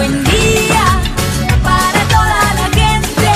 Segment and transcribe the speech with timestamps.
[0.00, 0.84] Buen día
[1.62, 3.28] para toda la gente.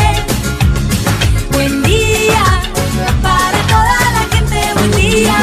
[1.53, 2.43] Buen día
[3.23, 4.73] para toda la gente.
[4.73, 5.37] Buen día.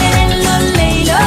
[0.00, 1.18] Hello, Leilo.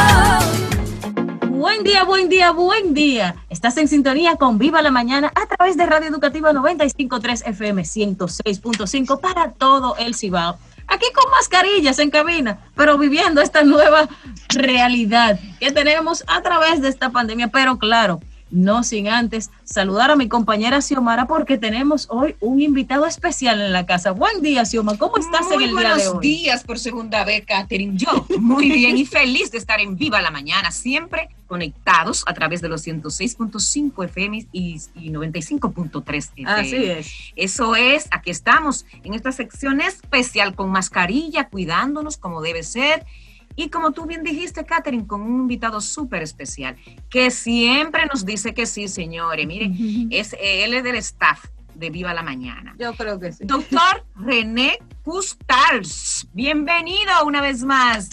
[1.52, 3.36] Buen día, buen día, buen día.
[3.48, 9.20] Estás en sintonía con Viva la Mañana a través de Radio Educativa 95.3 FM 106.5
[9.20, 10.58] para todo el Cibao.
[10.90, 14.10] Aquí con mascarillas en cabina, pero viviendo esta nueva
[14.50, 17.50] realidad que tenemos a través de esta pandemia.
[17.50, 18.20] Pero claro,
[18.52, 23.74] no sin antes saludar a mi compañera Xiomara porque tenemos hoy un invitado especial en
[23.74, 24.12] la casa.
[24.12, 24.98] Buen día, Xioma.
[24.98, 26.22] ¿Cómo estás Muy en el día de buenos hoy?
[26.22, 27.98] días por segunda vez, Catherine.
[27.98, 32.62] Yo muy bien y feliz de estar en Viva la Mañana, siempre conectados a través
[32.62, 36.52] de los 106.5 FM y, y 95.3 FM.
[36.52, 37.12] Así es.
[37.36, 43.06] Eso es, aquí estamos en esta sección especial con mascarilla, cuidándonos como debe ser.
[43.56, 46.78] Y como tú bien dijiste, Catherine, con un invitado súper especial,
[47.10, 49.46] que siempre nos dice que sí, señores.
[49.46, 49.72] Mire,
[50.12, 52.76] es, él es del staff de Viva la Mañana.
[52.80, 53.44] Yo creo que sí.
[53.46, 58.10] Doctor René Custals, bienvenido una vez más.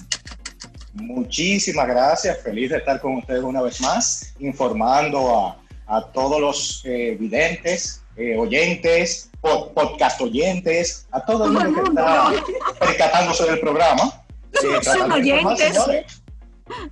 [0.95, 6.83] Muchísimas gracias, feliz de estar con ustedes una vez más, informando a, a todos los
[6.87, 12.39] eh, videntes, eh, oyentes, pod- podcast oyentes, a todo el Todo el mundo que mundo,
[12.39, 14.23] está percatándose del programa.
[14.65, 15.77] Eh, Son oyentes.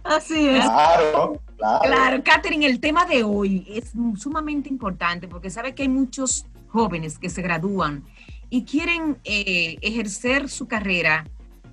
[0.04, 0.64] Así es.
[0.64, 1.80] Claro, claro.
[1.82, 7.18] Claro, Catherine, el tema de hoy es sumamente importante porque sabe que hay muchos jóvenes
[7.18, 8.04] que se gradúan
[8.50, 11.26] y quieren eh, ejercer su carrera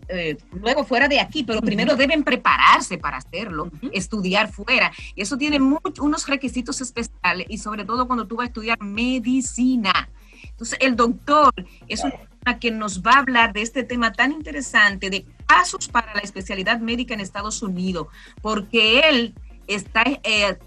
[0.08, 4.92] eh, luego fuera de aquí, pero primero deben prepararse para hacerlo, estudiar fuera.
[5.16, 8.82] Y eso tiene much- unos requisitos especiales y sobre todo cuando tú vas a estudiar
[8.82, 10.10] medicina.
[10.44, 11.54] Entonces, el doctor
[11.88, 15.88] es una persona que nos va a hablar de este tema tan interesante de pasos
[15.90, 18.08] para la especialidad médica en Estados Unidos,
[18.42, 19.34] porque él
[19.68, 20.58] está eh,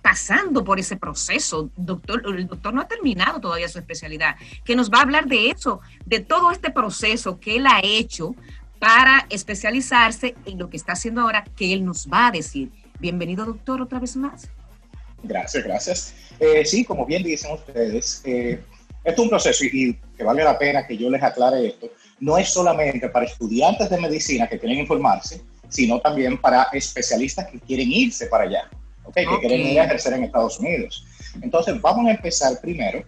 [0.00, 1.70] pasando por ese proceso.
[1.76, 5.50] Doctor, el doctor no ha terminado todavía su especialidad, que nos va a hablar de
[5.50, 8.34] eso, de todo este proceso que él ha hecho
[8.78, 12.70] para especializarse en lo que está haciendo ahora, que él nos va a decir.
[13.00, 14.48] Bienvenido, doctor, otra vez más.
[15.24, 16.14] Gracias, gracias.
[16.38, 18.60] Eh, sí, como bien dicen ustedes, eh,
[19.04, 21.90] esto es un proceso y, y que vale la pena que yo les aclare esto.
[22.22, 27.58] No es solamente para estudiantes de medicina que quieren informarse, sino también para especialistas que
[27.58, 28.70] quieren irse para allá,
[29.12, 31.04] que quieren ir a ejercer en Estados Unidos.
[31.42, 33.02] Entonces, vamos a empezar primero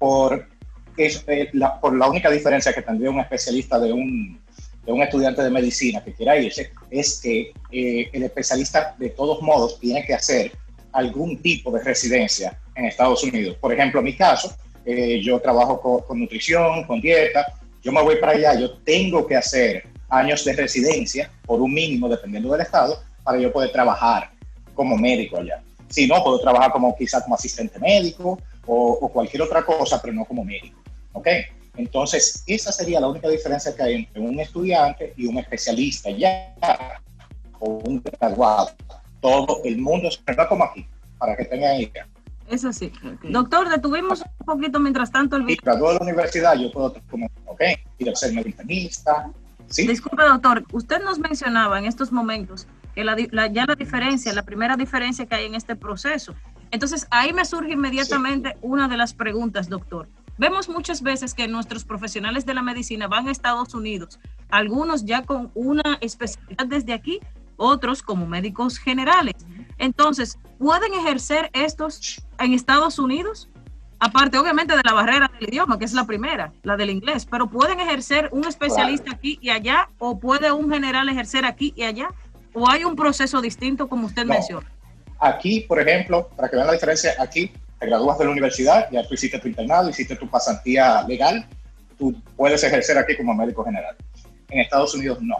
[0.00, 0.48] por,
[0.96, 4.40] es, eh, la, por la única diferencia que tendría un especialista de un,
[4.84, 9.42] de un estudiante de medicina que quiera irse, es que eh, el especialista de todos
[9.42, 10.50] modos tiene que hacer
[10.90, 13.56] algún tipo de residencia en Estados Unidos.
[13.60, 17.46] Por ejemplo, en mi caso, eh, yo trabajo con, con nutrición, con dieta,
[17.86, 22.08] yo me voy para allá, yo tengo que hacer años de residencia por un mínimo,
[22.08, 24.32] dependiendo del estado, para yo poder trabajar
[24.74, 25.62] como médico allá.
[25.88, 30.12] Si no, puedo trabajar como quizás como asistente médico o, o cualquier otra cosa, pero
[30.12, 30.76] no como médico.
[31.12, 31.28] ¿Ok?
[31.76, 36.56] Entonces, esa sería la única diferencia que hay entre un estudiante y un especialista ya,
[37.60, 38.70] o un graduado.
[39.20, 40.84] Todo el mundo va como aquí,
[41.18, 42.08] para que tengan idea.
[42.48, 42.92] Eso sí.
[43.30, 45.58] Doctor, detuvimos un poquito mientras tanto el video.
[45.62, 47.60] graduado de la universidad, yo puedo, como, ok,
[48.10, 49.30] a ser medicista,
[49.68, 49.86] ¿sí?
[49.86, 53.16] Disculpe, doctor, usted nos mencionaba en estos momentos que la-
[53.48, 56.34] ya la diferencia, la primera diferencia que hay en este proceso.
[56.70, 60.08] Entonces, ahí me surge inmediatamente una de las preguntas, doctor.
[60.38, 64.18] Vemos muchas veces que nuestros profesionales de la medicina van a Estados Unidos,
[64.50, 67.20] algunos ya con una especialidad desde aquí,
[67.56, 69.34] otros como médicos generales.
[69.78, 73.48] Entonces, ¿pueden ejercer estos en Estados Unidos?
[73.98, 77.46] Aparte, obviamente, de la barrera del idioma, que es la primera, la del inglés, pero
[77.48, 79.88] ¿pueden ejercer un especialista aquí y allá?
[79.98, 82.08] ¿O puede un general ejercer aquí y allá?
[82.52, 84.34] ¿O hay un proceso distinto, como usted No.
[84.34, 84.70] menciona?
[85.18, 89.02] Aquí, por ejemplo, para que vean la diferencia, aquí te gradúas de la universidad, ya
[89.02, 91.46] tú hiciste tu internado, hiciste tu pasantía legal,
[91.98, 93.96] tú puedes ejercer aquí como médico general.
[94.50, 95.36] En Estados Unidos no.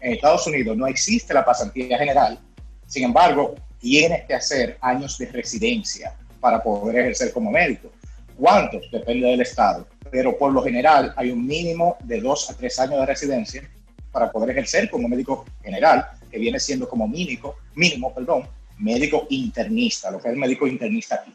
[0.00, 2.38] En Estados Unidos no existe la pasantía general,
[2.86, 7.90] sin embargo, tienes que hacer años de residencia para poder ejercer como médico.
[8.36, 8.82] ¿Cuántos?
[8.90, 13.00] Depende del estado, pero por lo general hay un mínimo de dos a tres años
[13.00, 13.70] de residencia
[14.10, 18.48] para poder ejercer como médico general, que viene siendo como mínimo, mínimo, perdón,
[18.78, 21.34] médico internista, lo que es médico internista aquí.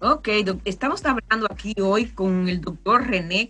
[0.00, 0.28] Ok,
[0.64, 3.48] estamos hablando aquí hoy con el doctor René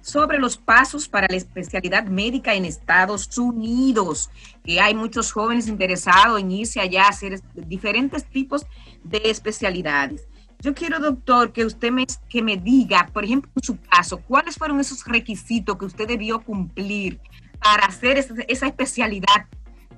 [0.00, 4.30] Sobre los pasos para la especialidad médica en Estados Unidos,
[4.64, 8.64] que hay muchos jóvenes interesados en irse allá a hacer es- diferentes tipos
[9.04, 10.26] de especialidades.
[10.62, 14.56] Yo quiero, doctor, que usted me, que me diga, por ejemplo, en su caso, cuáles
[14.56, 17.18] fueron esos requisitos que usted debió cumplir
[17.62, 19.46] para hacer esa, esa especialidad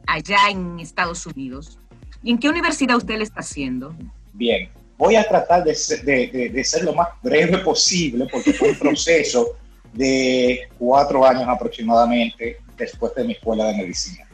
[0.07, 1.79] allá en Estados Unidos.
[2.23, 3.95] ¿Y en qué universidad usted le está haciendo?
[4.33, 4.69] Bien,
[5.05, 8.69] voy a tratar de ser, de, de- de ser lo más breve posible porque fue
[8.71, 9.57] un proceso
[9.93, 14.25] de cuatro años aproximadamente después de mi escuela de medicina.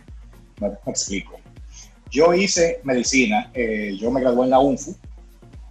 [0.60, 1.40] Me, explico.
[2.10, 4.94] Yo hice medicina, eh, yo me gradué en la UNFU,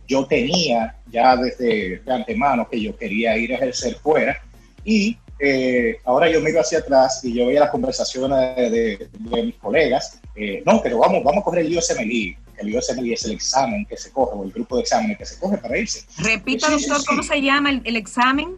[0.07, 4.41] yo tenía ya desde de antemano que yo quería ir a ejercer fuera
[4.83, 9.43] y eh, ahora yo miro hacia atrás y yo veía las conversaciones de, de- de
[9.43, 13.31] mis colegas, eh, no, pero vamos, vvamos a coger el USMLE, el USMLE es el
[13.31, 16.05] examen que se coge o el grupo de exámenes que se coge para irse.
[16.17, 17.05] Repita, sí, doctor, sí.
[17.07, 18.55] ¿cómo se llama el, el examen?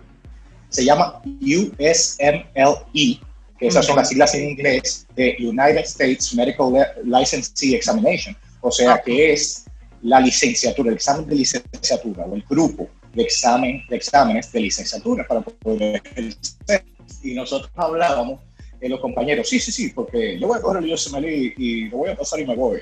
[0.69, 3.19] Se llama USMLE,
[3.59, 6.73] que esas son las siglas en inglés de United States Medical
[7.03, 9.65] Licensee Examination, o sea que es
[10.01, 15.27] la licenciatura, el examen de licenciatura o el grupo de examen de exámenes de licenciatura
[15.27, 16.85] para poder ejercer.
[17.23, 18.39] Y nosotros hablábamos
[18.79, 21.89] de los compañeros, sí, sí, sí, porque yo voy a coger el USMLE y, y
[21.89, 22.79] lo voy a pasar y me voy.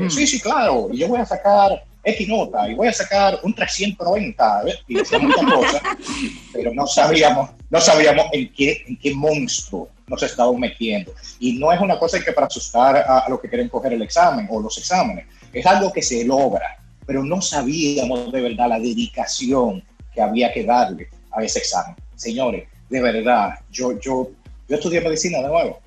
[0.00, 0.10] Eh, Mm.
[0.10, 3.54] Sí, sí, claro, y yo voy a sacar X nota y voy a sacar un
[3.54, 4.78] 390 ¿ves?
[4.88, 5.82] y muchas cosas,
[6.52, 11.12] pero no sabíamos, no sabíamos en qué, en qué monstruo nos estábamos metiendo.
[11.38, 14.02] Y no es una cosa que para asustar a, a los que quieren coger el
[14.02, 18.78] examen o los exámenes, es algo que se logra, pero no sabíamos de verdad la
[18.78, 21.94] dedicación que había que darle a ese examen.
[22.16, 24.30] Señores, de verdad, yo, yo,
[24.66, 25.80] yo estudié medicina de nuevo.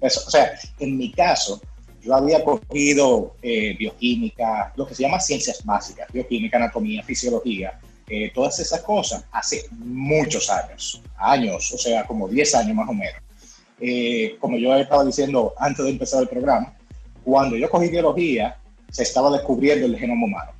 [0.00, 1.60] Eso, o sea, en mi caso,
[2.02, 8.30] yo había cogido eh, bioquímica, lo que se llama ciencias básicas, bioquímica, anatomía, fisiología, eh,
[8.34, 13.20] todas esas cosas hace muchos años, años, o sea, como 10 años más o menos.
[13.80, 16.74] Eh, como yo estaba diciendo antes de empezar el programa,
[17.24, 18.56] cuando yo cogí biología,
[18.90, 20.50] se estaba descubriendo el genoma humano.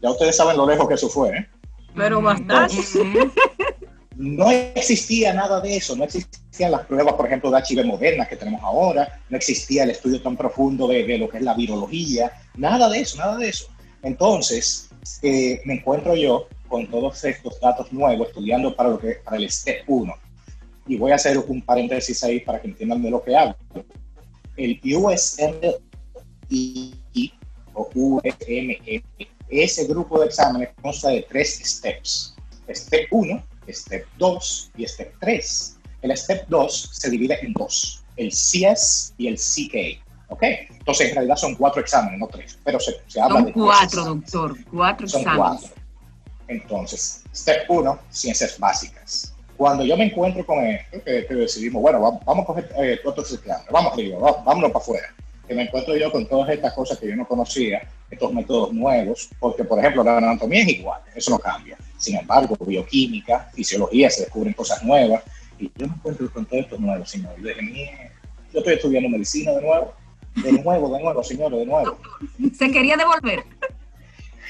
[0.00, 1.46] Ya ustedes saben lo lejos que eso fue, ¿eh?
[1.94, 2.74] Pero Mm, bastante.
[2.74, 3.32] ujú.
[4.18, 8.34] no existía nada de eso, no existían las pruebas, por ejemplo, de HIV modernas que
[8.34, 12.32] tenemos ahora, no existía el estudio tan profundo de, de lo que es la virología,
[12.56, 13.68] nada de eso, nada de eso.
[14.02, 14.88] Entonces,
[15.22, 19.48] eh, me encuentro yo con todos estos datos nuevos estudiando para, lo que, para el
[19.48, 20.12] STEP 1.
[20.88, 23.56] Y voy a hacer un paréntesis ahí para que entiendan de lo que hablo.
[24.56, 25.78] El USMLE
[27.72, 29.04] o USME,
[29.48, 32.34] ese grupo de exámenes consta de tres steps.
[32.68, 33.42] Step 1,
[33.74, 35.76] Step 2 y Step 3.
[36.02, 40.02] El Step 2 se divide en dos, el CS y el CK.
[40.30, 40.42] ¿Ok?
[40.42, 44.04] Entonces, en realidad son cuatro exámenes, no tres, pero se, se habla Son de cuatro,
[44.04, 45.60] doctor, cuatro Son exámenes.
[45.62, 45.76] cuatro.
[46.48, 49.34] Entonces, Step 1, ciencias básicas.
[49.56, 53.00] Cuando yo me encuentro con esto, que, que decidimos, bueno, vamos, vamos a coger eh,
[53.04, 55.08] estos exámenes, vamos arriba, va- vámonos para afuera.
[55.46, 59.28] Que me encuentro yo con todas estas cosas que yo no conocía, estos métodos nuevos,
[59.40, 61.76] porque, por ejemplo, la anatomía es igual, eso no cambia.
[61.98, 65.22] Sin embargo, bioquímica, fisiología, se descubren cosas nuevas.
[65.58, 67.34] Y yo me encuentro con todo esto nuevo, señor.
[67.36, 68.12] Yo dije, "Mierda,
[68.52, 69.92] yo estoy estudiando medicina de nuevo,
[70.36, 71.98] de nuevo, de nuevo, señores, de nuevo.
[72.56, 73.42] Se quería devolver.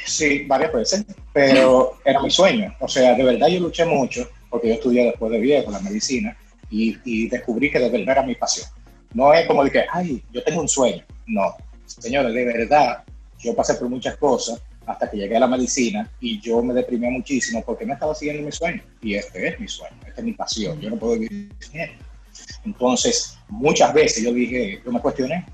[0.05, 2.75] Sí, varias veces, pero era mi sueño.
[2.81, 6.37] O sea, de verdad yo luché mucho, porque yo estudié después de viejo la medicina,
[6.71, 8.67] y, y descubrí que de verdad era mi pasión.
[9.15, 11.03] No es como de que, ay, yo tengo un sueño.
[11.27, 11.55] No,
[11.87, 13.05] señores, de verdad,
[13.39, 17.11] yo pasé por muchas cosas hasta que llegué a la medicina y yo me deprimí
[17.11, 18.83] muchísimo porque no estaba siguiendo mi sueño.
[19.03, 20.81] Y este es mi sueño, esta es mi pasión.
[20.81, 21.91] Yo no puedo vivir sin él.
[22.65, 25.45] Entonces, muchas veces yo dije, yo me cuestioné,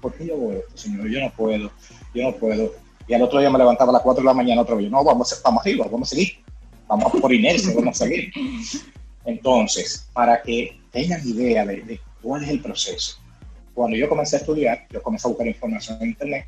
[0.00, 1.08] ¿por qué yo hago esto, señor?
[1.08, 1.72] Yo no puedo,
[2.14, 2.72] yo no puedo.
[3.08, 4.88] Y al otro día me levantaba a las 4 de la mañana otra vez.
[4.88, 6.34] No, vamos, vamos arriba, vamos a seguir.
[6.86, 8.32] Vamos por inercia, vamos a seguir.
[9.24, 13.18] Entonces, para que tengan idea de, de cuál es el proceso.
[13.74, 16.46] Cuando yo comencé a estudiar, yo comencé a buscar información en internet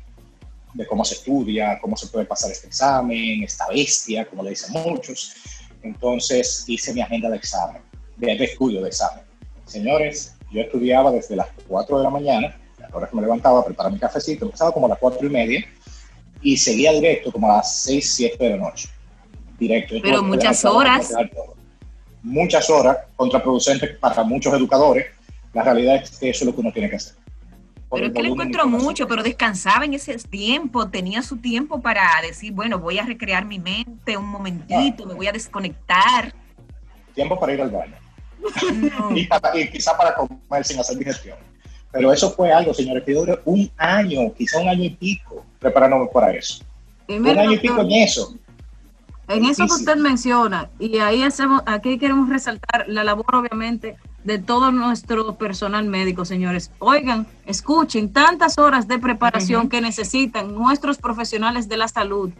[0.73, 4.71] de cómo se estudia, cómo se puede pasar este examen, esta bestia, como le dicen
[4.73, 5.33] muchos.
[5.81, 7.81] Entonces hice mi agenda de examen,
[8.17, 9.23] de, de estudio de examen.
[9.65, 13.59] Señores, yo estudiaba desde las 4 de la mañana, a la hora que me levantaba
[13.59, 15.65] a preparar mi cafecito, empezaba como a las 4 y media
[16.41, 18.89] y seguía directo como a las 6, 7 de la noche.
[19.59, 19.95] Directo.
[19.95, 21.13] Yo Pero muchas todo, horas.
[22.23, 25.07] Muchas horas, contraproducentes para muchos educadores.
[25.53, 27.15] La realidad es que eso es lo que uno tiene que hacer.
[27.89, 29.25] Pero es que lo encuentro mucho, pero es.
[29.25, 34.17] descansaba en ese tiempo, tenía su tiempo para decir, bueno, voy a recrear mi mente
[34.17, 36.33] un momentito, me voy a desconectar.
[37.15, 37.95] Tiempo para ir al baño.
[38.73, 39.11] No.
[39.17, 41.37] y, para- y quizá para comer sin hacer digestión.
[41.91, 46.07] Pero eso fue algo, señores, que duró un año, quizá un año y pico, preparándome
[46.13, 46.63] para eso.
[47.07, 48.35] Y Un año y pico en eso.
[49.29, 49.71] En eso que Difícil.
[49.71, 53.97] usted menciona, y ahí hacemos, aquí queremos resaltar la labor, obviamente,
[54.27, 56.69] de todo nuestro personal médico, señores.
[56.79, 62.31] Oigan, escuchen tantas horas de preparación que necesitan nuestros profesionales de la salud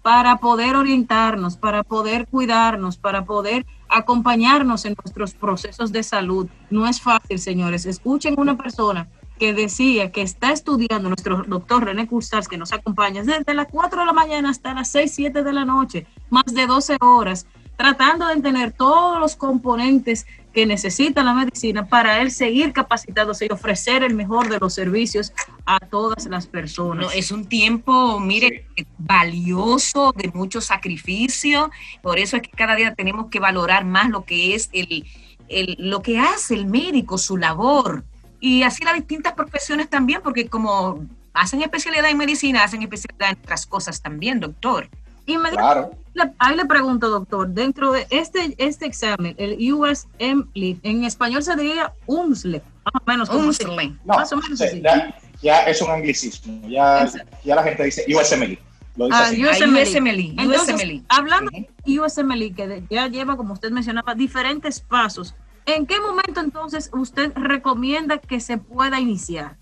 [0.00, 6.48] para poder orientarnos, para poder cuidarnos, para poder acompañarnos en nuestros procesos de salud.
[6.70, 7.84] No es fácil, señores.
[7.84, 9.06] Escuchen una persona
[9.38, 14.00] que decía que está estudiando nuestro doctor René Cursars, que nos acompaña desde las 4
[14.00, 17.46] de la mañana hasta las 6, 7 de la noche, más de 12 horas,
[17.76, 23.52] tratando de tener todos los componentes que necesita la medicina para él seguir capacitándose y
[23.52, 25.32] ofrecer el mejor de los servicios
[25.66, 27.04] a todas las personas.
[27.06, 28.66] No, es un tiempo, mire,
[28.98, 31.70] valioso, de mucho sacrificio.
[32.02, 35.04] Por eso es que cada día tenemos que valorar más lo que es el,
[35.48, 38.04] el- lo que hace el médico, su labor.
[38.40, 43.38] Y así las distintas profesiones también, porque como hacen especialidad en medicina, hacen especialidad en
[43.42, 44.88] otras cosas también, doctor.
[45.26, 46.03] Inmediatamente, Claro.
[46.14, 51.54] Le- ahí le pregunto, doctor, dentro de este, este examen, el USMLE, en español se
[51.56, 53.28] diría UMSLE, más o menos.
[53.30, 53.88] Unsle.
[54.04, 54.80] No, Más o menos sí, así.
[54.82, 56.60] ya, ya es un anglicismo.
[56.68, 57.08] Ya,
[57.44, 58.58] ya la gente dice USMLE.
[58.96, 59.44] Lo dice Ah, así.
[59.44, 59.82] USMLE.
[59.82, 61.02] USMLE, Entonces, USMLE.
[61.08, 61.66] hablando Ujú.
[61.84, 65.34] de USMLE, que de- ya lleva, como usted mencionaba, diferentes pasos,
[65.66, 69.56] ¿en qué momento entonces usted recomienda que se pueda iniciar?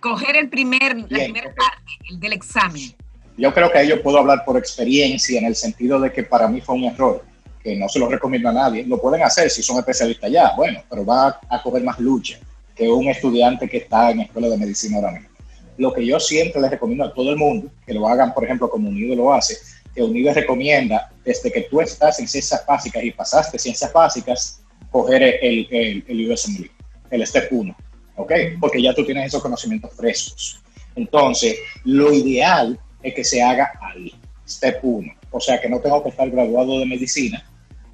[0.00, 1.56] Coger el primer, la Bien, primera ok.
[1.56, 2.94] parte, el del examen.
[3.36, 6.48] Yo creo que ahí yo puedo hablar por experiencia en el sentido de que para
[6.48, 7.24] mí fue un error,
[7.62, 8.84] que no se lo recomiendo a nadie.
[8.84, 12.38] Lo pueden hacer si son especialistas ya, bueno, pero va a coger más lucha
[12.74, 15.28] que un estudiante que está en escuela de medicina ahora mismo.
[15.76, 18.70] Lo que yo siempre les recomiendo a todo el mundo, que lo hagan, por ejemplo,
[18.70, 19.56] como UNIDO lo hace,
[19.94, 24.60] que UNIDO recomienda desde que tú estás en ciencias básicas y pasaste ciencias básicas,
[24.90, 26.70] coger el, el, el USMLE,
[27.10, 27.76] el STEP 1,
[28.16, 28.32] ¿ok?
[28.60, 30.60] Porque ya tú tienes esos conocimientos frescos.
[30.94, 34.12] Entonces, lo ideal es que se haga ahí,
[34.48, 35.12] step 1.
[35.30, 37.44] O sea, que no tengo que estar graduado de medicina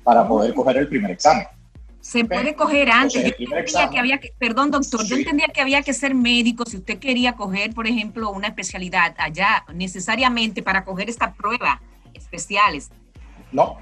[0.04, 1.46] para poder coger el primer examen.
[2.00, 3.16] Se puede coger antes.
[3.16, 6.64] Entonces, Yo entendía que había que, perdón, doctor, yo entendía que había que ser médico
[6.66, 11.82] si usted quería coger, por ejemplo, una especialidad allá, necesariamente para coger esta prueba
[12.14, 12.90] especiales.
[13.52, 13.76] No,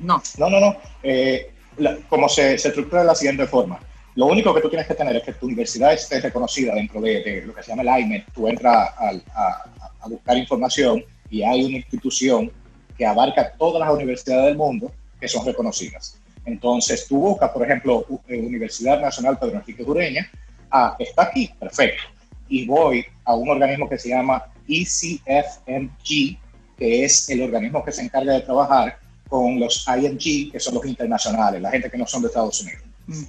[0.00, 0.20] No.
[0.38, 0.76] no, no, no.
[1.02, 3.78] Eh, la- como se, se estructura de la siguiente forma.
[4.16, 7.22] Lo único que tú tienes que tener es que tu universidad esté reconocida dentro de,
[7.22, 8.22] de lo que se llama el IMED.
[8.34, 9.64] Tú entras al- a,
[10.00, 12.50] a buscar información y hay una institución
[12.98, 16.16] que abarca todas las universidades del mundo que son reconocidas.
[16.44, 20.28] Entonces tú buscas, por ejemplo, eh, Universidad Nacional Pedro Enrique Jureña,
[20.70, 22.02] ah, está aquí, perfecto.
[22.48, 26.38] Y voy a un organismo que se llama ECFMG,
[26.76, 28.98] que es el organismo que se encarga de trabajar
[29.28, 32.82] con los IMG, que son los internacionales, la gente que no son de Estados Unidos.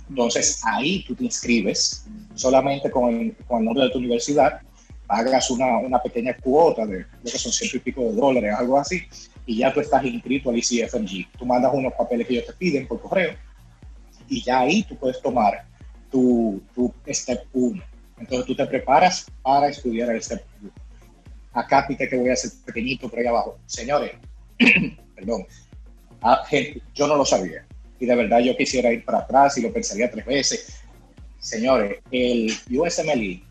[0.09, 4.61] Entonces ahí tú te inscribes solamente con el, con el nombre de tu universidad,
[5.07, 8.77] pagas una, una pequeña cuota de lo que son ciento y pico de dólares, algo
[8.77, 9.01] así,
[9.45, 11.37] y ya tú estás inscrito al ICFMG.
[11.37, 13.35] Tú mandas unos papeles que ellos te piden por correo
[14.27, 15.65] y ya ahí tú puedes tomar
[16.11, 17.81] tu, tu Step 1.
[18.19, 20.71] Entonces tú te preparas para estudiar el Step 1.
[21.53, 23.57] Acá pite que voy a hacer pequeñito por ahí abajo.
[23.65, 24.11] Señores,
[25.15, 25.45] perdón,
[26.21, 27.65] ah, gente, yo no lo sabía
[28.01, 30.81] y de verdad yo quisiera ir para atrás y lo pensaría tres veces.
[31.37, 33.43] Señores, el USMLE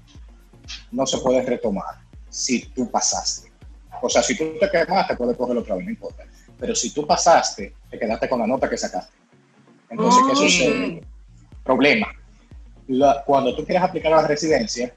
[0.91, 1.85] no se puede retomar
[2.29, 3.51] si tú pasaste.
[4.03, 6.25] O sea, si tú te quemaste, puedes cogerlo otra vez, no importa.
[6.59, 9.13] Pero si tú pasaste, te quedaste con la nota que sacaste.
[9.89, 11.03] Entonces, ¿qué sucede?
[11.63, 12.09] Problema.
[12.89, 14.93] La- cuando tú quieres aplicar a la residencia,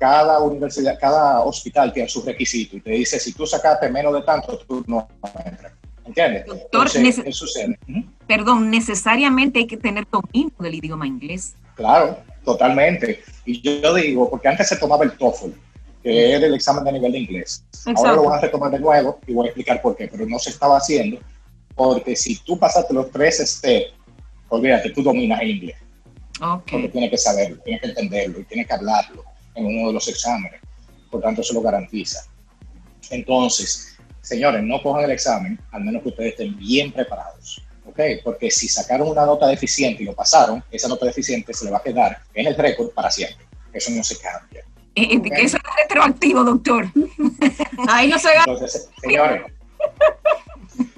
[0.00, 4.22] cada universidad, cada hospital tiene sus requisitos y te dice, si tú sacaste menos de
[4.22, 5.06] tanto, tú no
[5.44, 5.74] entras.
[6.04, 6.46] ¿Entiendes?
[6.46, 7.78] Doctor, Entonces, ¿qué sucede?
[7.88, 8.04] Ujú.
[8.30, 11.54] Perdón, necesariamente hay que tener dominio del idioma inglés.
[11.74, 13.24] Claro, totalmente.
[13.44, 15.50] Y yo, digo, porque antes se tomaba el TOEFL,
[16.00, 17.64] que es el examen de nivel de inglés.
[17.96, 20.38] Ahora lo van a retomar de nuevo y voy a explicar por qué, pero no
[20.38, 21.18] se estaba haciendo
[21.74, 23.94] porque si tú pasaste los tres steps,
[24.48, 25.76] olvídate, tú dominas el inglés,
[26.70, 26.92] porque Ok.
[26.92, 29.24] tienes que saberlo, tienes que entenderlo y tienes que hablarlo
[29.56, 30.60] en uno de los exámenes.
[31.10, 32.20] Por tanto, eso lo garantiza.
[33.10, 37.60] Entonces, señores, no cojan el examen, al menos que ustedes estén bien preparados.
[37.90, 38.00] ¿Ok?
[38.24, 41.78] Porque si sacaron una nota deficiente y lo pasaron, esa nota deficiente se le va
[41.78, 43.44] a quedar en el récord para siempre.
[43.72, 44.64] Eso no se cambia.
[44.94, 46.86] Eh, eh, que eso es retroactivo, doctor.
[47.88, 48.44] Ahí no se gana.
[48.48, 49.42] Entonces, señores,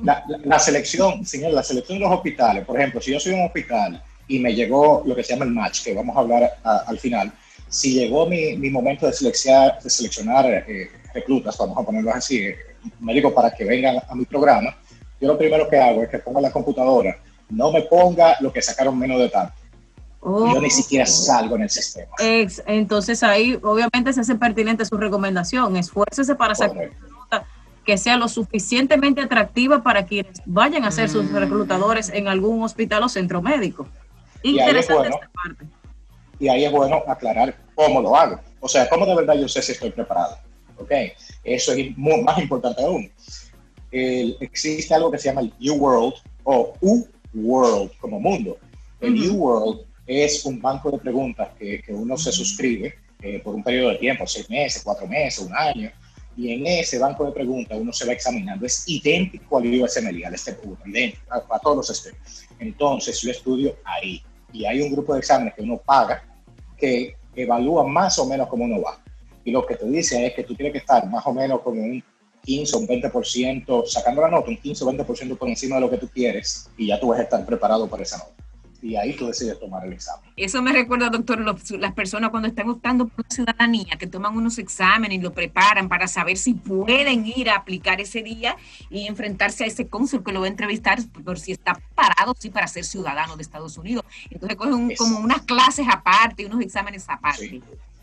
[0.03, 3.33] la, la- la selección, señores, la selección de los hospitales, por ejemplo, si yo soy
[3.35, 6.51] un hospital y me llegó lo que se llama el match, que vamos a hablar
[6.65, 7.33] a- al final,
[7.69, 12.39] si llegó mi, mi momento de seleccionar, de seleccionar eh, reclutas, vamos a ponerlo así,
[12.39, 12.57] eh,
[13.01, 14.77] médicos para que vengan a mi programa,
[15.23, 17.17] yo lo primero que hago es que ponga la computadora,
[17.49, 19.55] no me ponga lo que sacaron menos de tanto.
[20.21, 20.53] Oh.
[20.53, 22.13] Yo ni siquiera salgo en el sistema.
[22.19, 25.77] Ex- entonces ahí obviamente se hace pertinente su recomendación.
[25.77, 27.07] Esfuércese para sacar Correcto.
[27.09, 27.45] una nota
[27.85, 31.37] que sea lo suficientemente atractiva para quienes vayan a ser sus Mm.
[31.37, 33.89] reclutadores en algún hospital o centro médico.
[34.43, 35.15] Y Interesante bueno.
[35.17, 35.65] esta parte.
[36.39, 38.41] y ahí es bueno aclarar cómo lo hago.
[38.61, 40.37] O sea, cómo de verdad yo sé si estoy preparado.
[40.79, 40.91] ¿Ok?
[41.45, 43.11] Eso es mu- más importante aún.
[43.93, 48.59] El- existe algo que se llama el U-World o U-World como mundo.
[49.01, 49.35] El Ujú.
[49.35, 53.91] U-World es un banco de preguntas que, que uno se suscribe eh, por un periodo
[53.91, 55.91] de tiempo, seis meses, cuatro meses, un año,
[56.37, 58.67] y en ese banco de preguntas uno se va examinando.
[58.67, 62.15] Es idéntico al USMLE, al STEP 1, idéntico a, a todos los STEP.
[62.59, 64.23] Entonces yo estudio ahí
[64.53, 66.25] y hay un grupo de exámenes que uno paga
[66.77, 68.99] que evalúa más o menos cómo uno va.
[69.45, 71.81] Y lo que te dice es que tú tienes que estar más o menos como
[71.83, 72.03] un
[72.45, 75.91] 15 o un 20%, sacando la nota, un 15 o 20% por encima de lo
[75.91, 78.31] que tú quieres y ya tú vas a estar preparado para esa nota.
[78.85, 80.29] Y ahí tú decides tomar el examen.
[80.37, 84.37] Eso me recuerda, doctor, los- las personas cuando están optando por la ciudadanía, que toman
[84.37, 88.57] unos exámenes y lo preparan para saber si pueden ir a aplicar ese día
[88.91, 92.51] y enfrentarse a ese cónsul que lo va a entrevistar por si está parado, sí,
[92.51, 94.05] para ser ciudadano de Estados Unidos.
[94.31, 97.49] Entonces cogen un- como unas clases aparte, unos exámenes aparte.
[97.49, 97.63] Sí.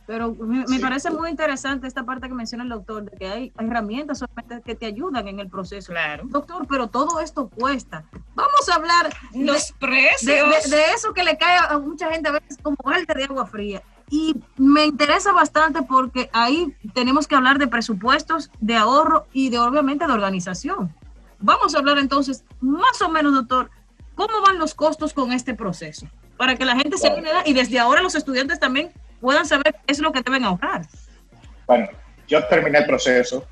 [0.10, 0.80] Pero me, me Sí.
[0.80, 4.74] parece muy interesante esta parte que menciona el doctor, de que hay herramientas solamente que
[4.74, 5.92] te ayudan en el proceso.
[5.92, 6.24] Claro.
[6.25, 8.06] Doctor, pero todo esto cuesta.
[8.34, 10.25] Vamos a hablar Los precios.
[10.25, 13.25] de, de- de eso que le cae a mucha gente a veces como balde de
[13.25, 13.84] agua fría.
[14.10, 19.60] Y me interesa bastante porque ahí tenemos que hablar de presupuestos, de ahorro y de
[19.60, 20.92] obviamente de organización.
[21.38, 23.70] Vamos a hablar entonces, más o menos, doctor,
[24.16, 27.22] cómo van los costos con este proceso, para que la gente se Claro.
[27.22, 30.86] una y desde ahora los estudiantes también puedan saber qué es lo que deben ahorrar.
[31.68, 31.88] Bueno,
[32.28, 33.46] yo terminé el proceso.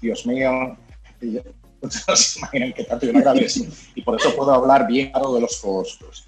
[0.00, 0.76] Dios mío,
[1.80, 3.64] ustedes se imaginan tanto yo le agradezco.
[3.94, 6.26] Y por eso puedo hablar bien claro de los costos.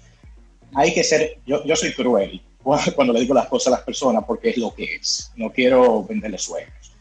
[0.75, 2.41] Hay que ser, yo, yo soy cruel
[2.95, 5.31] cuando le digo las cosas a las personas porque es lo que es.
[5.35, 6.93] No quiero venderles sueños.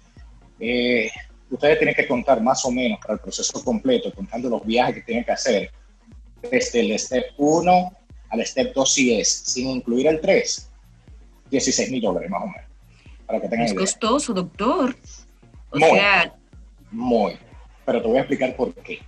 [0.59, 1.11] Eh,
[1.51, 5.03] ustedes tienen que contar más o menos para el proceso completo, contando los viajes que
[5.03, 5.71] tienen que hacer,
[6.43, 7.93] desde el step 1
[8.31, 10.70] al step 2 si es, sin incluir el 3,
[11.51, 12.65] 16 mil dólares más o menos.
[13.27, 13.81] Para que tengan Es idea.
[13.81, 14.97] costoso, doctor.
[15.71, 15.91] O Muy.
[15.91, 16.35] sea,
[16.91, 17.39] Muy.
[17.85, 18.99] Pero te voy a explicar por qué.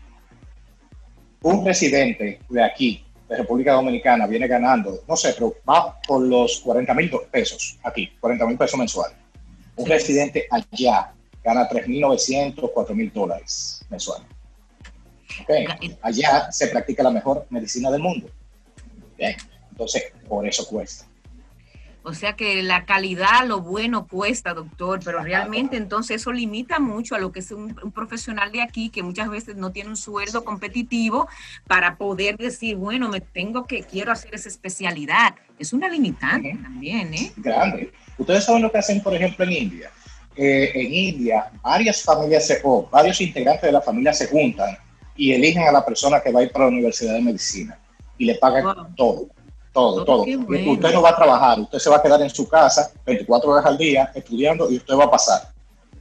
[1.42, 6.61] Un residente de aquí, de República Dominicana, viene ganando, no sé, pero va por los
[6.61, 9.16] 40 mil pesos aquí, 40 mil pesos mensuales.
[9.76, 9.90] Un Sí.
[9.90, 14.26] residente allá gana 3.900, 4.000 dólares mensuales.
[16.02, 18.28] Allá se practica la mejor medicina del mundo.
[19.18, 21.07] Entonces, por eso cuesta.
[22.05, 27.15] O sea que la calidad, lo bueno cuesta, doctor, pero realmente entonces eso limita mucho
[27.15, 29.97] a lo que es un, un profesional de aquí que muchas veces no tiene un
[29.97, 31.29] sueldo competitivo
[31.69, 35.35] para poder decir, bueno, me tengo que, quiero hacer esa especialidad.
[35.59, 37.33] Es una limitante también, ¿eh?
[37.37, 37.93] grande.
[38.19, 39.91] Ustedes saben lo que hacen, por ejemplo, en India.
[40.35, 44.77] Eh, en India, varias familias se- o varios integrantes de la familia se juntan
[45.15, 47.79] y eligen a la persona que va a ir para la Universidad de Medicina
[48.19, 48.87] y le pagan Wow.
[48.97, 49.27] todo,
[49.72, 50.24] todo, Oh, todo.
[50.24, 50.72] bueno.
[50.72, 53.66] Usted no va a trabajar, usted se va a quedar en su casa 24 horas
[53.66, 55.42] al día estudiando y usted va a pasar.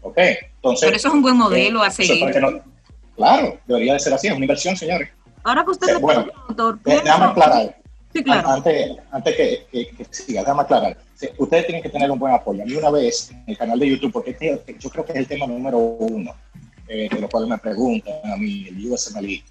[0.02, 0.18] ¿Ok?
[0.18, 2.36] Entonces, Pero eso es un buen modelo eh, a seguir.
[2.42, 2.60] no-
[3.16, 5.10] claro, debería de ser así, es una inversión, señores.
[5.44, 7.78] Ahora que usted lo bueno, doctor, Eh, Déjame aclarar.
[8.14, 8.50] Sí, claro.
[8.50, 10.98] Antes, antes que, que, que siga, déjame aclarar.
[11.16, 12.62] Sí, Ustedes tienen que tener un buen apoyo.
[12.62, 15.20] A mí una vez en el canal de YouTube, porque este, yo creo que es
[15.20, 16.36] el tema número uno,
[16.88, 19.44] eh, de lo cual me preguntan a mí, el USMLE,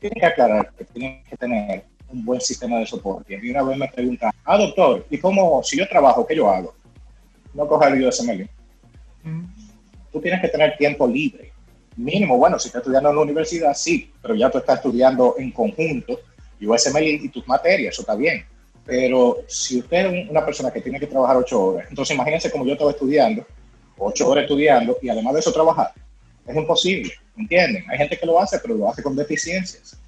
[0.00, 3.32] tienen que aclarar que tienen que tener un buen sistema de soporte.
[3.32, 6.36] Y a mí una vez me preguntan, ah, doctor, ¿y cómo, si yo trabajo, qué
[6.36, 6.74] yo hago?
[7.54, 8.48] No coja el USMLE.
[9.24, 9.44] Mm.
[10.12, 11.52] Tú tienes que tener tiempo libre.
[11.96, 15.50] Mínimo, bueno, si estás estudiando en la universidad, sí, pero ya tú estás estudiando en
[15.50, 16.20] conjunto,
[16.60, 18.44] USMLE y tus materias, eso está bien.
[18.84, 22.50] Pero si usted es un- una persona que tiene que trabajar ocho horas, entonces imagínense
[22.50, 23.44] como yo estaba estudiando,
[23.98, 25.92] ocho horas estudiando y además de eso trabajar.
[26.46, 27.84] Es imposible, ¿entienden?
[27.90, 29.98] Hay gente que lo hace, pero lo hace con deficiencias.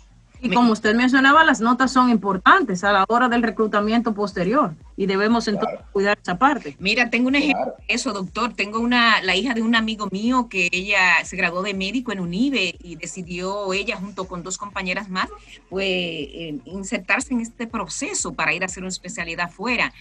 [0.43, 5.07] Y como usted mencionaba, las notas son importantes a la hora del reclutamiento posterior y
[5.07, 5.93] debemos entonces Claro.
[5.93, 6.77] cuidar esa parte.
[6.79, 7.77] Mira, tengo un ejemplo Claro.
[7.87, 8.55] de eso, doctor.
[8.55, 12.21] Tengo una, la hija de un amigo mío que ella se graduó de médico en
[12.21, 15.29] UNIBE y decidió ella junto con dos compañeras más,
[15.69, 19.93] pues eh, insertarse en este proceso para ir a hacer una especialidad afuera.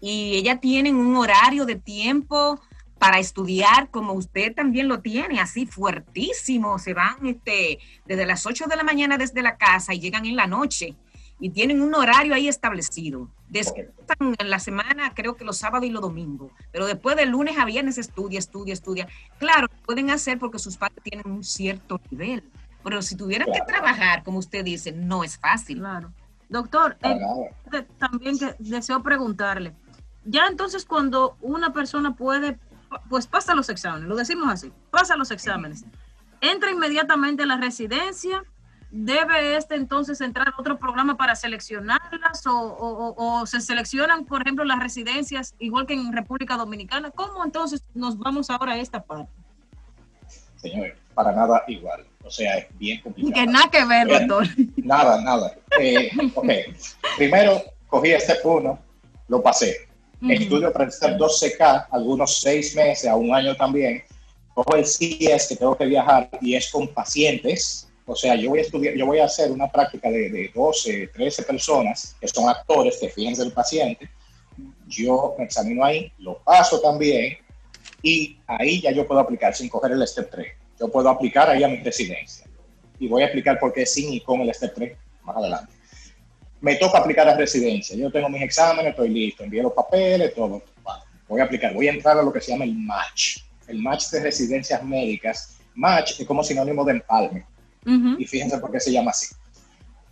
[0.00, 2.60] Y ella tiene un horario de tiempo
[2.98, 6.78] para estudiar como usted también lo tiene, así fuertísimo.
[6.78, 10.36] Se van este, desde las 8 de la mañana desde la casa y llegan en
[10.36, 10.94] la noche
[11.38, 13.28] y tienen un horario ahí establecido.
[13.48, 17.58] Descansan en la semana, creo que los sábados y los domingos, pero después de lunes
[17.58, 19.08] a viernes estudia, estudia, estudia.
[19.38, 22.42] Claro, pueden hacer porque sus padres tienen un cierto nivel,
[22.82, 23.64] pero si tuvieran Claro.
[23.66, 25.78] que trabajar, como usted dice, no es fácil.
[25.78, 26.12] Claro.
[26.48, 29.74] Doctor, eh, también que deseo preguntarle,
[30.24, 32.58] ya entonces cuando una persona puede,
[33.08, 35.84] pues pasa los exámenes, lo decimos así, pasa los exámenes,
[36.40, 38.42] entra inmediatamente a la residencia,
[38.90, 44.24] debe este entonces entrar a otro programa para seleccionarlas o, o- o- o se seleccionan,
[44.24, 47.10] por ejemplo, las residencias igual que en República Dominicana.
[47.10, 49.30] ¿Cómo entonces nos vamos ahora a esta parte?
[50.56, 52.06] Señor, para nada igual.
[52.24, 53.34] O sea, es bien complicado.
[53.34, 54.26] Que nada que ver, Bien.
[54.26, 54.46] doctor.
[54.78, 55.52] Nada, nada.
[55.80, 56.48] Eh, ok,
[57.16, 58.78] primero cogí step 1,
[59.28, 59.85] lo pasé.
[60.22, 60.32] Ujú.
[60.32, 64.02] Estudio para hacer 12K, algunos seis meses a un año también.
[64.54, 67.88] Cojo el CIES que tengo que viajar y es con pacientes.
[68.06, 71.08] O sea, yo voy a estudiar, yo voy a hacer una práctica de, de 12,
[71.08, 74.08] 13 personas que son actores que fíjense el paciente.
[74.86, 77.36] Yo me examino ahí, lo paso también
[78.02, 80.46] y ahí ya yo puedo aplicar sin coger el step 3.
[80.78, 82.46] Yo puedo aplicar ahí a mi residencia.
[82.98, 85.72] Y voy a explicar por qué sin y con el step 3 más adelante.
[86.60, 87.96] Me toca aplicar a residencia.
[87.96, 90.62] Yo tengo mis exámenes, estoy listo, envié los papeles, todo.
[91.28, 93.38] Voy a aplicar, voy a entrar a lo que se llama el match.
[93.66, 95.58] El match de residencias médicas.
[95.74, 97.44] Match es como sinónimo de empalme.
[98.18, 99.34] Y fíjense por qué se llama así.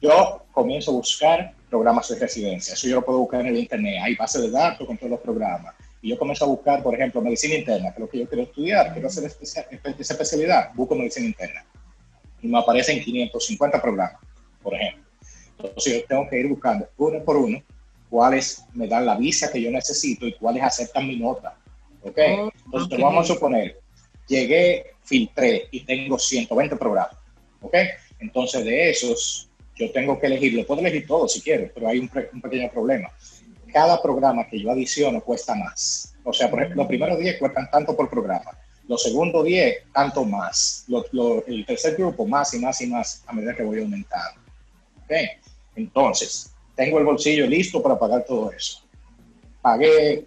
[0.00, 2.74] Yo comienzo a buscar programas de residencia.
[2.74, 4.00] Eso yo lo puedo buscar en el internet.
[4.02, 5.74] Hay bases de datos con todos los programas.
[6.02, 8.44] Y yo comienzo a buscar, por ejemplo, medicina interna, que es lo que yo quiero
[8.44, 8.92] estudiar.
[8.92, 10.70] Quiero hacer esa especialidad.
[10.74, 11.64] Busco medicina interna.
[12.42, 14.20] Y me aparecen 550 programas,
[14.62, 15.03] por ejemplo.
[15.58, 17.62] Entonces yo tengo que ir buscando uno por uno
[18.10, 21.56] cuáles me dan la visa que yo necesito y cuáles aceptan mi nota.
[22.02, 22.18] ¿Ok?
[22.38, 23.80] Oh, Entonces vamos a suponer,
[24.28, 27.16] llegué, filtré y tengo 120 programas.
[27.60, 27.74] ¿Ok?
[28.20, 31.98] Entonces de esos yo tengo que elegir, lo puedo elegir todo si quiero, pero hay
[31.98, 33.10] un, pequeño problema.
[33.72, 36.14] Cada programa que yo adiciono cuesta más.
[36.22, 38.52] O sea, por ejemplo, los primeros 10 cuestan tanto por programa.
[38.86, 40.84] Los segundos 10, tanto más.
[40.86, 44.40] Lo- lo- el tercer grupo, más y más y más a medida que voy aumentando.
[45.04, 45.12] ¿Ok?
[45.76, 48.82] Entonces, tengo el bolsillo listo para pagar todo eso.
[49.62, 50.26] Pagué,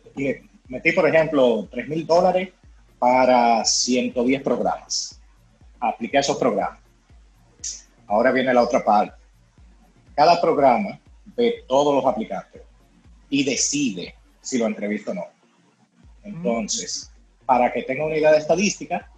[0.68, 2.50] metí, por ejemplo, 3 mil dólares
[3.00, 5.20] para 110 programas.
[5.80, 6.80] Apliqué esos programas.
[8.08, 9.16] Ahora viene la otra parte.
[10.16, 11.00] Cada programa
[11.36, 12.62] ve todos los aplicantes
[13.30, 15.26] y decide si lo entrevista o no.
[16.24, 17.12] Entonces,
[17.46, 19.12] para que tenga una idea de estadística,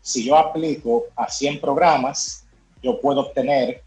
[0.00, 2.46] si yo aplico a 100 programas,
[2.82, 3.82] yo puedo obtener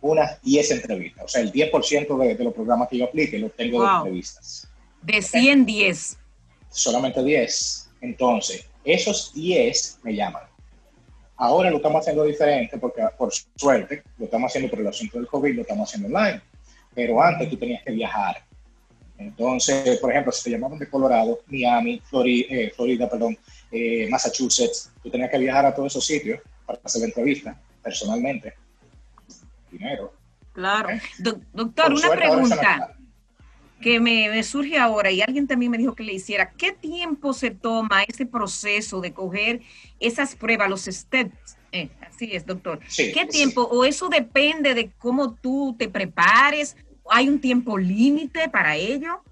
[0.00, 1.24] unas 10 entrevistas.
[1.24, 3.96] O sea, el 10% de, de los programas que yo aplique los tengo de Wow.
[3.98, 4.68] entrevistas.
[5.02, 6.18] De 110.
[6.70, 7.90] Solamente 10.
[8.00, 10.42] Entonces, esos 10 me llaman.
[11.36, 15.26] Ahora lo estamos haciendo diferente porque, por suerte, lo estamos haciendo por el asunto del
[15.28, 16.40] COVID, lo estamos haciendo online.
[16.94, 18.42] Pero antes tú tenías que viajar.
[19.18, 23.36] Entonces, por ejemplo, si te llamaban de Colorado, Miami, Florida, eh, Florida perdón,
[23.70, 28.54] eh, Massachusetts, tú tenías que viajar a todos esos sitios para hacer la entrevista personalmente.
[29.70, 30.12] Dinero.
[30.52, 30.90] Claro.
[30.90, 31.00] ¿eh?
[31.18, 32.94] Do- doctor, Por una pregunta
[33.80, 36.50] que me, me surge ahora y alguien también me dijo que le hiciera.
[36.50, 39.60] ¿Qué tiempo se toma ese proceso de coger
[40.00, 41.56] esas pruebas, los steps?
[41.70, 42.80] Eh, así es, doctor.
[42.88, 43.28] Sí, ¿Qué sí.
[43.28, 43.62] tiempo?
[43.62, 46.76] ¿O eso depende de cómo tú te prepares?
[47.10, 49.22] ¿Hay un tiempo límite para ello?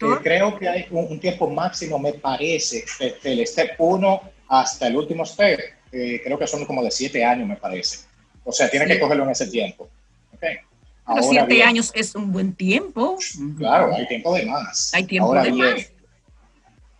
[0.00, 4.88] Eh, creo que hay un, un tiempo máximo, me parece, desde el step 1 hasta
[4.88, 5.60] el último step.
[5.92, 8.07] eh, creo que son como de 7 años, me parece.
[8.48, 8.92] O sea, tiene Sí.
[8.92, 9.84] que cogerlo en ese tiempo.
[10.32, 10.40] Ok.
[10.40, 10.60] Pero
[11.04, 13.18] Ahora siete bien, años es un buen tiempo.
[13.58, 14.90] Claro, hay tiempo de más.
[14.94, 15.90] Hay tiempo Ahora de bien, más.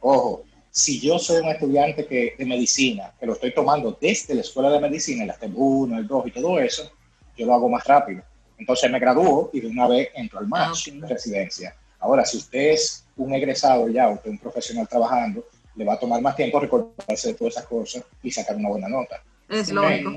[0.00, 4.42] Ojo, si yo soy un estudiante que, de medicina, que lo estoy tomando desde la
[4.42, 6.90] escuela de medicina, el step 1, el 2 y todo eso,
[7.36, 8.22] yo lo hago más rápido.
[8.58, 11.00] Entonces me gradúo y de una vez entro al match Ah, ok.
[11.02, 11.74] de residencia.
[11.98, 15.44] Ahora, si usted es un egresado ya, usted es un profesional trabajando,
[15.76, 18.88] le va a tomar más tiempo recordarse de todas esas cosas y sacar una buena
[18.88, 19.22] nota.
[19.48, 19.72] Es Sí.
[19.72, 20.12] lógico.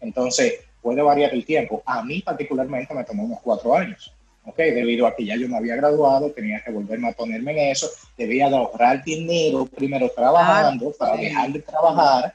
[0.00, 1.82] Entonces, puede variar el tiempo.
[1.84, 4.56] A mí particularmente me tomó unos cuatro años, ¿ok?
[4.56, 7.88] Debido a que ya yo me había graduado, tenía que volverme a ponerme en eso,
[8.16, 12.34] debía de ahorrar dinero primero trabajando para dejar de trabajar,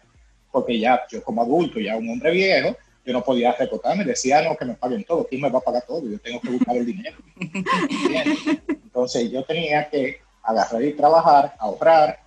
[0.51, 4.55] porque ya yo como adulto, ya un hombre viejo, yo no podía recortarme, decía, no,
[4.55, 6.07] que me paguen todo, ¿quién me va a pagar todo?
[6.07, 7.17] Yo tengo que buscar el dinero.
[7.39, 8.39] ¿Entiendes?
[8.67, 12.19] Entonces yo tenía que agarrar y trabajar, ahorrar,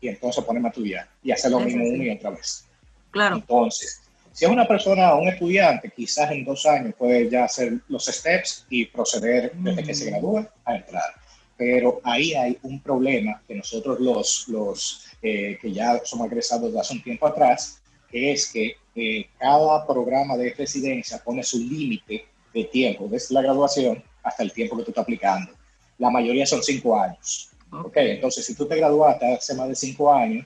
[0.00, 2.66] y entonces ponerme a estudiar y hacer lo mismo una y otra vez.
[3.10, 3.36] Claro.
[3.36, 4.02] Entonces,
[4.34, 8.66] si es una persona, un estudiante, quizás en dos años puede ya hacer los steps
[8.68, 11.14] y proceder desde que se gradúa a entrar.
[11.56, 16.80] Pero ahí hay un problema que nosotros los, los eh, que ya somos egresados de
[16.80, 22.26] hace un tiempo atrás, que es que eh, cada programa de residencia pone su límite
[22.52, 25.52] de tiempo, desde la graduación hasta el tiempo que tú estás aplicando.
[25.98, 27.50] La mayoría son cinco años.
[27.70, 30.44] Ok, entonces si tú te graduaste hace más de cinco años,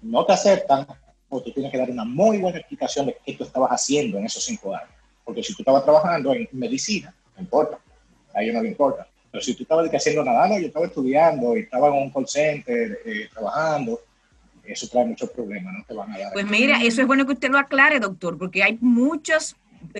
[0.00, 0.86] no te aceptan
[1.28, 4.24] o tú tienes que dar una muy buena explicación de qué tú estabas haciendo en
[4.26, 4.90] esos cinco años.
[5.24, 7.78] Porque si tú estabas trabajando en medicina, no importa,
[8.34, 9.06] a ellos no le importa.
[9.30, 12.26] Pero si tú estabas haciendo nada, no, yo estaba estudiando y estaba en un call
[12.26, 14.00] center eh, trabajando,
[14.64, 16.32] eso trae muchos problemas, no te van a dar.
[16.32, 19.56] Pues mira, eso es bueno que usted lo aclare, doctor, porque hay muchas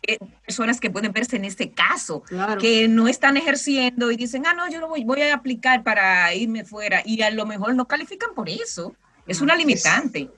[0.06, 2.60] eh, personas que pueden verse en este caso, Claro.
[2.60, 6.34] que no están ejerciendo y dicen, ah, no, yo lo voy, voy a aplicar para
[6.34, 8.94] irme fuera y a lo mejor no califican por eso.
[9.26, 10.30] Es una limitante.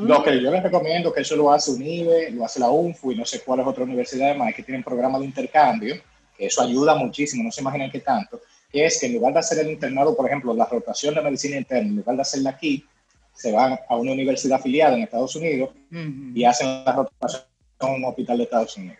[0.00, 3.16] Lo que yo les recomiendo que eso lo hace UNIBE, lo hace la UNFU y
[3.16, 5.96] no sé cuáles otras universidades más que tienen programas de intercambio,
[6.36, 8.40] que eso ayuda muchísimo, no se imaginan qué tanto.
[8.72, 11.56] que es que en lugar de hacer el internado, por ejemplo, la rotación de medicina
[11.56, 12.86] interna, en lugar de hacerla aquí,
[13.34, 16.32] se van a una universidad afiliada en Estados Unidos Ujú.
[16.34, 17.42] y hacen la rotación
[17.80, 18.98] en un hospital de Estados Unidos.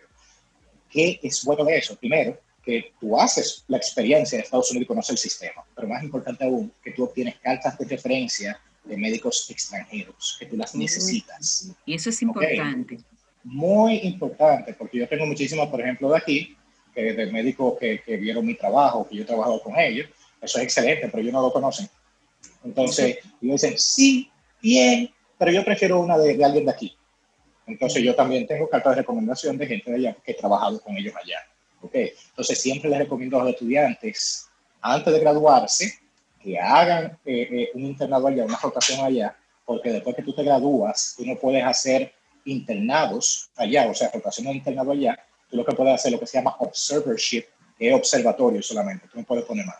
[0.89, 1.95] ¿Qué es bueno de eso?
[1.95, 6.03] Primero, que tú haces la experiencia de Estados Unidos y conoces el sistema, pero más
[6.03, 11.71] importante aún, que tú obtienes cartas de referencia de médicos extranjeros, que tú las necesitas.
[11.85, 12.99] Y eso es importante.
[13.43, 16.57] Muy importante, porque yo tengo muchísimos, por ejemplo, de aquí,
[16.93, 20.07] que de médicos que, que vieron mi trabajo, que yo he trabajado con ellos,
[20.41, 21.89] eso es excelente, pero ellos no lo conocen.
[22.63, 24.29] Entonces, ellos dicen, sí,
[24.61, 26.95] bien, pero yo prefiero una de, de alguien de aquí.
[27.67, 30.97] Entonces, yo también tengo cartas de recomendación de gente de allá que he trabajado con
[30.97, 31.39] ellos allá.
[31.81, 31.95] ¿ok?
[32.29, 34.49] Entonces, siempre les recomiendo a los estudiantes,
[34.81, 36.00] antes de graduarse,
[36.43, 40.43] que hagan eh, eh, un internado allá, una rotación allá, porque después que tú te
[40.43, 42.13] gradúas, tú no puedes hacer
[42.45, 45.17] internados allá, o sea, rotación de internado allá,
[45.49, 47.43] tú lo que puedes hacer es lo que se llama observership,
[47.77, 49.77] que es observatorio solamente, tú no puedes poner más.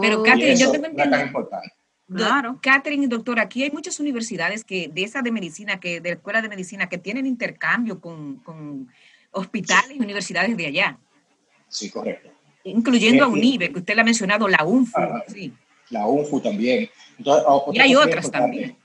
[0.00, 1.68] Pero, Oh, Catherine, yo no es entendido- importante.
[2.14, 2.58] Claro.
[2.60, 6.42] Catherine, doctor, aquí hay muchas universidades que de esa de medicina, que de la escuela
[6.42, 8.88] de medicina, que tienen intercambio con, con
[9.30, 10.98] hospitales y universidades de allá,
[11.68, 12.28] Sí, correcto.
[12.64, 13.38] incluyendo a Sí, sí.
[13.38, 14.92] UNIBE, que usted la ha mencionado, la UNFU.
[15.00, 15.54] Ah, sí.
[15.92, 16.90] La UNFU también.
[17.18, 18.76] Entonces, Y hay otras también.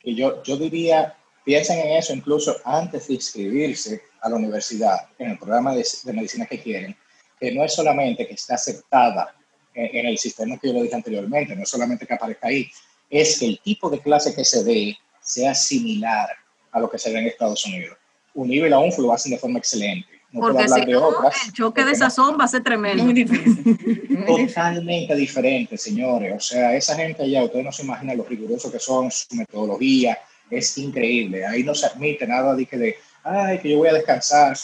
[0.00, 5.32] Que yo, yo diría, piensen en eso incluso antes de inscribirse a la universidad, en
[5.32, 6.96] el programa de, de medicina que quieren,
[7.38, 9.34] que no es solamente que está aceptada
[9.74, 12.70] en, en el sistema que yo le dije anteriormente, no es solamente que aparezca ahí,
[13.10, 16.28] es que el tipo de clase que se dé sea similar
[16.70, 17.96] a lo que se ve en Estados Unidos.
[18.34, 20.08] UNIVE y la UNFU lo hacen de forma excelente.
[20.32, 21.46] No Porque si de no, otras.
[21.46, 23.04] el choque de sazón va a ser tremendo.
[23.04, 24.24] Muy difícil.
[24.26, 26.34] Totalmente diferente, señores.
[26.34, 30.18] O sea, esa gente allá, ustedes no se imaginan lo riguroso que son, su metodología
[30.50, 31.46] es increíble.
[31.46, 34.56] Ahí no se admite nada de que de, ay, que yo voy a descansar.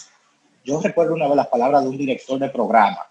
[0.65, 3.07] Yo recuerdo una vez las palabras de un director de programa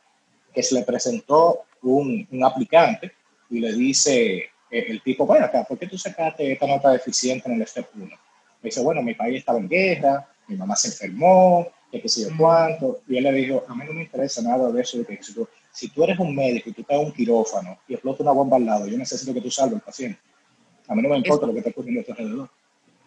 [0.54, 3.12] que se le presentó un, un aplicante
[3.50, 7.50] y le dice eh, el tipo, bueno, acá, ¿por qué tú sacaste esta nota deficiente
[7.50, 8.06] en el step 1?
[8.06, 8.16] Me
[8.62, 13.02] dice, bueno, mi país estaba en guerra, mi mamá se enfermó, qué sé yo cuánto.
[13.08, 14.98] Y él le dijo, a mí no me interesa nada de eso.
[14.98, 17.80] De que si, tú, si tú eres un médico y tú estás en un quirófano
[17.88, 20.20] y explota una bomba al lado, yo necesito que tú salves al paciente.
[20.88, 22.50] A mí no me importa lo que está ocurriendo a tu alrededor.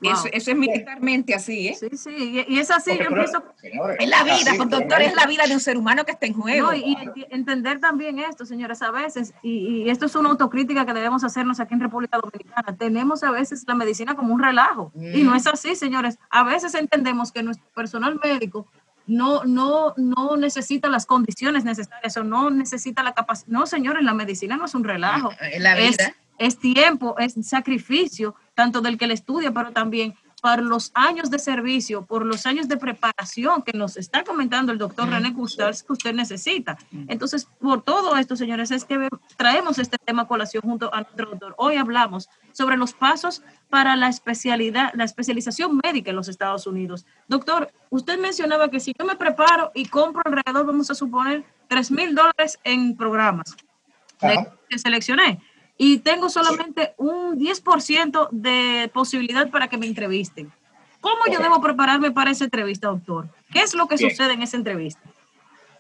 [0.00, 0.12] Wow.
[0.12, 1.74] Eso, eso es militarmente así, ¿eh?
[1.78, 4.68] Sí, sí, y, y es así, Porque, yo pero, pienso, señores, Es la vida, por
[4.68, 6.68] doctor, es la vida de un ser humano que está en juego.
[6.68, 10.86] No, y, y entender también esto, señores, a veces, y, y esto es una autocrítica
[10.86, 14.90] que debemos hacernos aquí en República Dominicana, tenemos a veces la medicina como un relajo,
[14.94, 16.18] y no es así, señores.
[16.30, 18.66] A veces entendemos que nuestro personal médico
[19.06, 23.48] no, no, no necesita las condiciones necesarias o no necesita la capacidad.
[23.48, 25.30] No, señores, la medicina no es un relajo.
[25.40, 25.88] Es la vida.
[25.88, 26.14] es
[26.48, 32.07] tiempo, es sacrificio, tanto del que le estudia, pero también para los años de servicio,
[32.07, 36.14] por los años de preparación que nos está comentando el doctor René Custars que usted
[36.14, 36.79] necesita.
[37.09, 41.31] Entonces, por todo esto, señores, es que traemos este tema a colación junto a nuestro
[41.31, 41.55] doctor.
[41.59, 47.07] Hoy hablamos sobre los pasos para la especialidad, la especialización médica en los Estados Unidos.
[47.29, 51.90] Doctor, usted mencionaba que si yo me preparo y compro alrededor, vamos a suponer, 3
[51.92, 53.55] mil dólares en programas
[54.20, 55.40] que seleccioné
[55.82, 60.52] y tengo solamente un 10% de posibilidad para que me entrevisten.
[61.00, 63.30] ¿Cómo yo debo prepararme para esa entrevista, doctor?
[63.50, 64.10] ¿Qué es lo que Bien.
[64.10, 65.00] sucede en esa entrevista?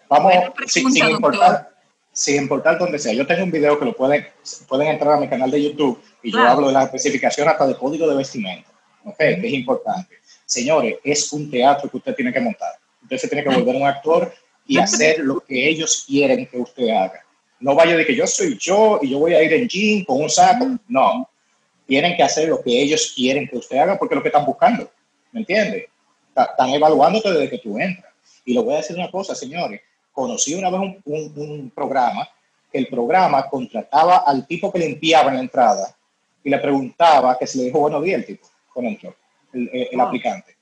[0.08, 1.12] Vamos, sin, pregunta, sin doctor.
[1.12, 1.70] importar,
[2.14, 3.12] sin importar donde sea.
[3.12, 4.26] Yo tengo un video que lo pueden,
[4.66, 6.46] pueden entrar a mi canal de YouTube y Claro.
[6.46, 8.70] yo hablo de la especificación hasta de código de vestimenta.
[9.04, 9.18] ¿ok?
[9.18, 10.18] Que es importante.
[10.46, 12.72] Señores, es un teatro que usted tiene que montar.
[13.02, 14.32] Usted se tiene que volver un actor
[14.66, 17.22] y hacer lo que ellos quieren que usted haga.
[17.60, 20.20] No vaya de que yo soy yo y yo voy a ir en jean con
[20.22, 20.66] un saco.
[20.88, 21.28] No.
[21.86, 24.44] Tienen que hacer lo que ellos quieren que usted haga porque es lo que están
[24.46, 24.90] buscando.
[25.32, 25.88] ¿Me entiende?
[26.34, 28.12] Están evaluándote desde que tú entras.
[28.44, 29.80] Y le voy a decir una cosa, señores.
[30.12, 32.28] Conocí una vez un, un- un programa
[32.72, 35.94] que el programa contrataba al tipo que limpiaba en la entrada
[36.42, 39.14] y le preguntaba que si le dijo buenos días el tipo con entró,
[39.52, 40.06] el, el- el Wow.
[40.06, 40.56] aplicante.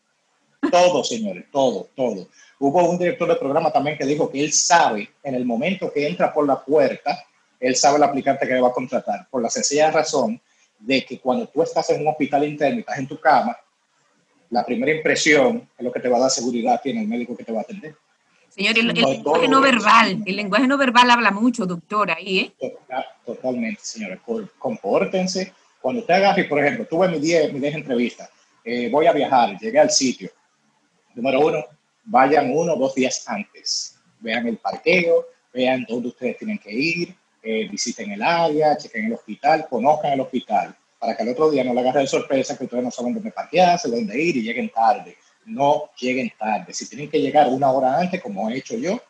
[0.72, 2.26] Todo, señores, todo, todo.
[2.60, 6.06] Hubo un director de programa también que dijo que él sabe, en el momento que
[6.06, 7.24] entra por la puerta,
[7.60, 10.40] él sabe el aplicante que le va a contratar, por la sencilla razón
[10.78, 13.56] de que cuando tú estás en un hospital interno y estás en tu cama,
[14.50, 17.44] la primera impresión es lo que te va a dar seguridad tiene el médico que
[17.44, 17.94] te va a atender.
[18.48, 19.60] Señor, el, el No, lenguaje no eso.
[19.72, 22.52] verbal, el lenguaje no verbal habla mucho, doctor, ahí, ¿eh?
[22.58, 24.20] Total- Totalmente, señores.
[24.58, 25.52] Compórtense.
[25.82, 28.30] Cuando usted agarre, por ejemplo, tuve mi 10 mi 10 entrevistas,
[28.64, 30.30] eh, voy a viajar, llegué al sitio.
[31.14, 31.64] Número uno,
[32.08, 33.98] vayan uno o dos días antes.
[34.20, 39.12] Vean el parqueo, vean dónde ustedes tienen que ir, eh, visiten el área, chequen el
[39.12, 42.64] hospital, conozcan el hospital, para que al otro día no le agarre de sorpresa que
[42.64, 45.16] ustedes no saben dónde parquearse, dónde ir y lleguen tarde.
[45.44, 46.74] No lleguen tarde.
[46.74, 49.00] Si tienen que llegar una hora antes, como he hecho yo,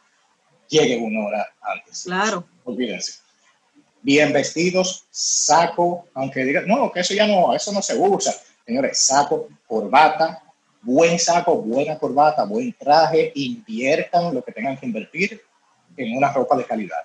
[0.68, 2.04] lleguen una hora antes.
[2.04, 2.46] Claro.
[2.64, 3.20] Olvídense.
[4.02, 8.32] bien vestidos, saco, aunque digan, no, que eso ya no, eso no se usa.
[8.64, 10.42] Señores, saco, corbata,
[10.82, 15.40] buen saco, buena corbata, buen traje, inviertan lo que tengan que invertir
[15.96, 17.04] en una ropa de calidad.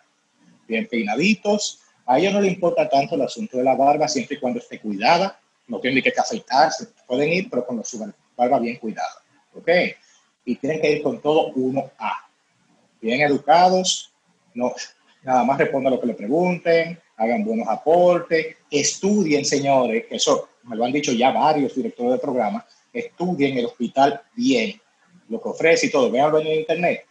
[0.67, 1.79] Bien peinaditos.
[2.05, 4.79] A ellos no les importa tanto el asunto de la barba, siempre y cuando esté
[4.79, 5.39] cuidada.
[5.67, 8.05] No tienen que afeitarse, pueden ir, pero con su
[8.35, 9.23] barba bien cuidada.
[9.55, 9.69] ¿Ok?
[10.45, 12.27] Y tienen que ir con todo uno a
[13.03, 14.13] bien educados,
[14.53, 14.73] no,
[15.23, 20.75] nada más respondan lo que le pregunten, hagan buenos aportes, estudien, señores, que eso me
[20.75, 24.79] lo han dicho ya varios directores de programa, estudien el hospital bien,
[25.29, 27.05] lo que ofrece y todo, véanlo en internet,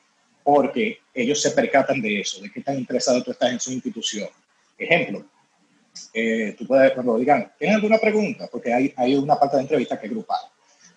[0.44, 4.28] porque ellos se percatan de eso, de qué tan interesado tú estás en su institución.
[4.78, 5.24] Ejemplo,
[6.14, 8.48] eh, tú puedes, cuando digan, ¿tienen alguna pregunta?
[8.50, 10.40] Porque hay, hay una parte de entrevista que es grupal.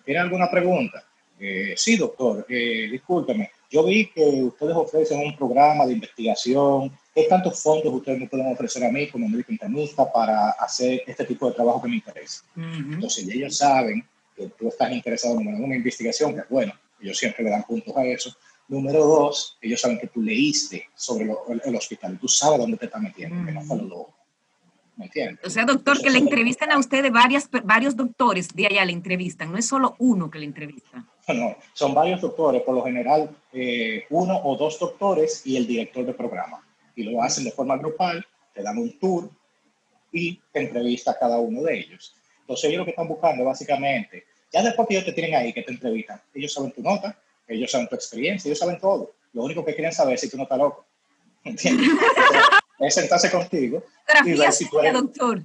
[0.04, 1.04] ¿Tienen alguna pregunta?
[1.38, 6.96] Eh, sí, doctor, eh, discúlpeme, yo vi que ustedes ofrecen un programa de investigación.
[7.14, 11.24] ¿Qué tantos fondos ustedes me pueden ofrecer a mí como médico internista para hacer este
[11.24, 12.44] tipo de trabajo que me interesa?
[12.56, 17.44] Entonces, ellos saben que tú estás interesado en una investigación, que es bueno, ellos siempre
[17.44, 18.34] le dan puntos a eso.
[18.68, 22.76] Número dos, ellos saben que tú leíste sobre lo- el, el hospital tú sabes dónde
[22.76, 24.12] te estás metiendo, que no fue lo loco.
[24.96, 25.44] ¿Me entiendes?
[25.44, 28.92] O sea, doctor, que le entrevistan a usted de varias, varios doctores de allá le
[28.92, 31.04] entrevistan, no es solo uno que le entrevista.
[31.28, 36.06] No, son varios doctores, por lo general eh, uno o dos doctores y el director
[36.06, 36.66] de programa.
[36.94, 39.28] Y lo hacen de forma grupal, te dan un tour
[40.12, 42.14] y te entrevista a cada uno de ellos.
[42.46, 45.62] Entonces ellos lo que están buscando básicamente, ya después que ellos te tienen ahí, que
[45.62, 49.14] te entrevistan, ellos saben tu nota, ellos saben tu experiencia, ellos saben todo.
[49.32, 50.86] Lo único que quieren saber es si tú no estás loco.
[51.44, 51.88] ¿Entiendes?
[51.88, 53.82] Entonces, es sentarse contigo
[54.24, 55.42] y ver si tú eres, doctor.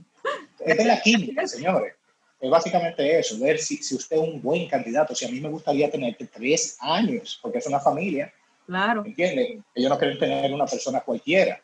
[0.59, 1.95] es de la química, señores.
[2.39, 5.15] Es básicamente eso, ver si, si usted es un buen candidato.
[5.15, 8.31] Si a mí me gustaría tenerte tres años, porque es una familia,
[8.67, 9.03] Claro.
[9.05, 9.63] ¿entienden?
[9.75, 11.61] Ellos no quieren tener una persona cualquiera.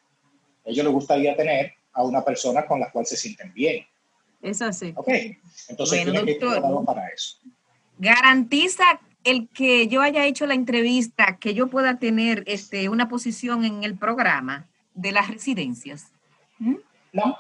[0.66, 3.86] Ellos les gustaría tener a una persona con la cual se sienten bien.
[4.50, 4.94] Es así.
[4.96, 5.10] ¿Ok?
[5.70, 6.52] Entonces Bueno, que ir doctor.
[6.54, 7.38] preparado para eso.
[7.98, 13.66] Garantiza el que yo haya hecho la entrevista, que yo pueda tener este, una posición
[13.66, 16.08] en el programa de las residencias.
[16.60, 16.76] ¿Mm?
[17.14, 17.38] No.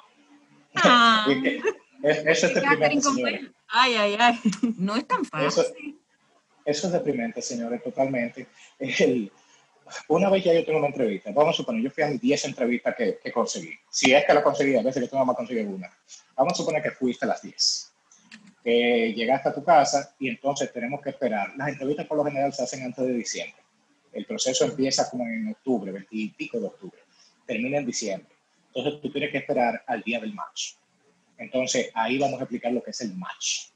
[0.75, 1.25] Ah.
[1.31, 1.57] Es que-
[2.03, 3.51] es- eso es deprimente.
[3.69, 4.39] Ay, ay, ay.
[4.77, 5.47] No es tan fácil.
[5.47, 5.73] Eso-
[6.65, 8.47] Eso es deprimente, señores, totalmente.
[8.79, 9.31] El-
[10.09, 12.43] una vez ya yo tengo una entrevista, vamos a suponer, yo fui a mis 10
[12.45, 13.73] entrevistas que, que conseguí.
[13.89, 15.89] Si es que la conseguí, a veces que tú nada más consigues una.
[16.37, 17.93] Vamos a suponer que fuiste a las 10.
[18.63, 21.53] Que llegaste a tu casa y entonces tenemos que esperar.
[21.57, 23.61] Las entrevistas por lo general se hacen antes de diciembre.
[24.13, 26.99] El proceso empieza como en octubre, 20 y pico de octubre.
[27.45, 28.31] Termina en diciembre.
[28.67, 30.73] Entonces tú tienes que esperar al día del match.
[31.39, 33.69] Entonces ahí vamos a explicar lo que es el match.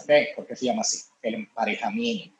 [0.00, 0.10] ¿Ok?
[0.36, 1.00] ¿Por qué se llama así?
[1.20, 2.34] El emparejamiento.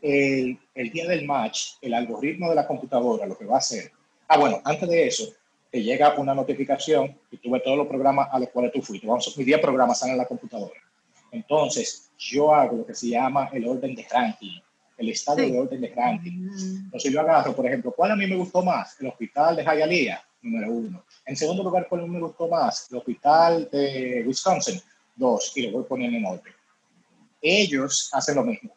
[0.00, 3.90] El, el día del match, el algoritmo de la computadora lo que va a hacer.
[4.28, 5.34] Ah, bueno, antes de eso,
[5.70, 9.06] te llega una notificación y tú ves todos los programas a los cuales tú fuiste.
[9.06, 10.74] Vamos, mis 10 programas están en la computadora.
[11.30, 14.58] Entonces, yo hago lo que se llama el orden de ranking,
[14.98, 15.50] el estado Sí.
[15.52, 16.32] de orden de ranking.
[16.50, 19.00] Mm, Entonces yo agarro, por ejemplo, ¿cuál a mí me gustó más?
[19.00, 21.04] El hospital de Hialeah, número uno.
[21.24, 22.88] En segundo lugar, ¿cuál me gustó más?
[22.90, 24.80] El hospital de Wisconsin,
[25.14, 26.52] dos, y lo voy poniendo en orden.
[27.40, 28.74] Ellos hacen lo mismo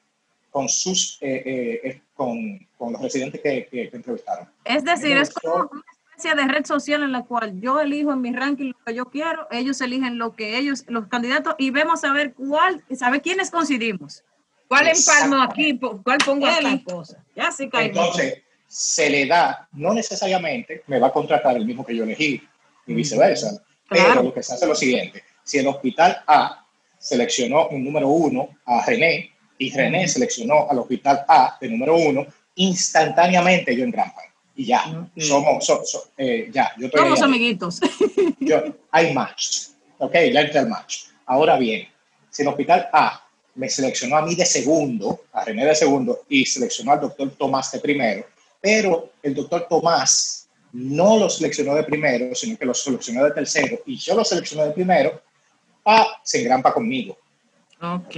[0.51, 4.47] con sus, eh, eh, eh, con, con los residentes que, que, que entrevistaron.
[4.63, 5.69] Es decir, es como.
[6.15, 9.05] Especie de red social en la cual yo elijo en mi ranking lo que yo
[9.05, 13.49] quiero, ellos eligen lo que ellos, los candidatos, y vemos a ver cuál, saber quiénes
[13.51, 14.23] coincidimos.
[14.67, 15.79] ¿Cuál empalmo aquí?
[15.79, 16.83] ¿Cuál pongo la aquí?
[16.83, 17.23] cosa.
[17.35, 17.69] Ya sí.
[17.73, 22.41] Entonces, se le da, no necesariamente me va a contratar el mismo que yo elegí,
[22.87, 23.63] y viceversa.
[23.87, 24.09] Claro.
[24.09, 26.65] Pero lo que se hace es lo siguiente: si el hospital A
[26.97, 32.25] seleccionó un número uno a René y René seleccionó al hospital A de número uno,
[32.55, 34.25] instantáneamente ellos engrampan.
[34.55, 37.25] Y ya, somos, so- so- eh, ya, yo estoy Somos ahí.
[37.25, 37.79] amiguitos.
[38.39, 38.61] Yo-
[38.91, 39.69] hay match.
[39.97, 41.05] Ok, ya entré al match.
[41.25, 41.87] Ahora bien,
[42.29, 43.19] si el hospital A
[43.55, 47.71] me seleccionó a mí de segundo, a René de segundo, y seleccionó al doctor Tomás
[47.71, 48.25] de primero,
[48.61, 53.79] pero el doctor Tomás no lo seleccionó de primero, sino que lo seleccionó de tercero,
[53.85, 55.21] y yo lo seleccioné de primero,
[55.85, 57.17] A se engrampa conmigo.
[57.81, 58.05] Ok.
[58.07, 58.17] ¿ok?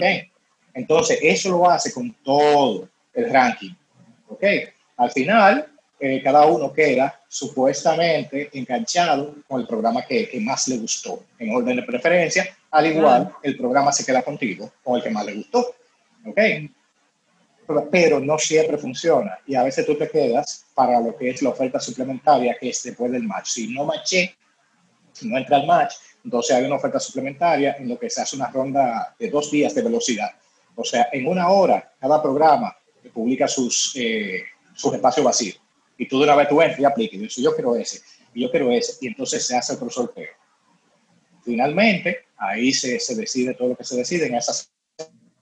[0.74, 3.72] Entonces, eso lo hace con todo el ranking.
[4.28, 4.44] ¿ok?
[4.98, 10.78] Al final, eh, cada uno queda supuestamente enganchado con el programa que, que más le
[10.78, 12.48] gustó, en orden de preferencia.
[12.72, 15.76] Al igual, el programa se queda contigo con el que más le gustó.
[16.26, 16.40] ¿ok?
[17.68, 21.42] Pero, pero no siempre funciona y a veces tú te quedas para lo que es
[21.42, 23.48] la oferta suplementaria que es después del match.
[23.48, 24.36] Si no matché,
[25.14, 28.36] si no entra al match, entonces hay una oferta suplementaria en lo que se hace
[28.36, 30.32] una ronda de dos días de velocidad.
[30.76, 32.76] O sea, en una hora cada programa
[33.14, 34.44] publica sus, eh,
[34.74, 35.62] sus espacios vacíos.
[35.98, 37.38] Y tú de una vez tú entras y aplicas.
[37.38, 38.02] Y yo quiero ese.
[38.34, 40.30] y yo quiero ese, y entonces se hace otro sorteo.
[41.44, 44.54] Finalmente, ahí se, se decide todo lo que se decide en esa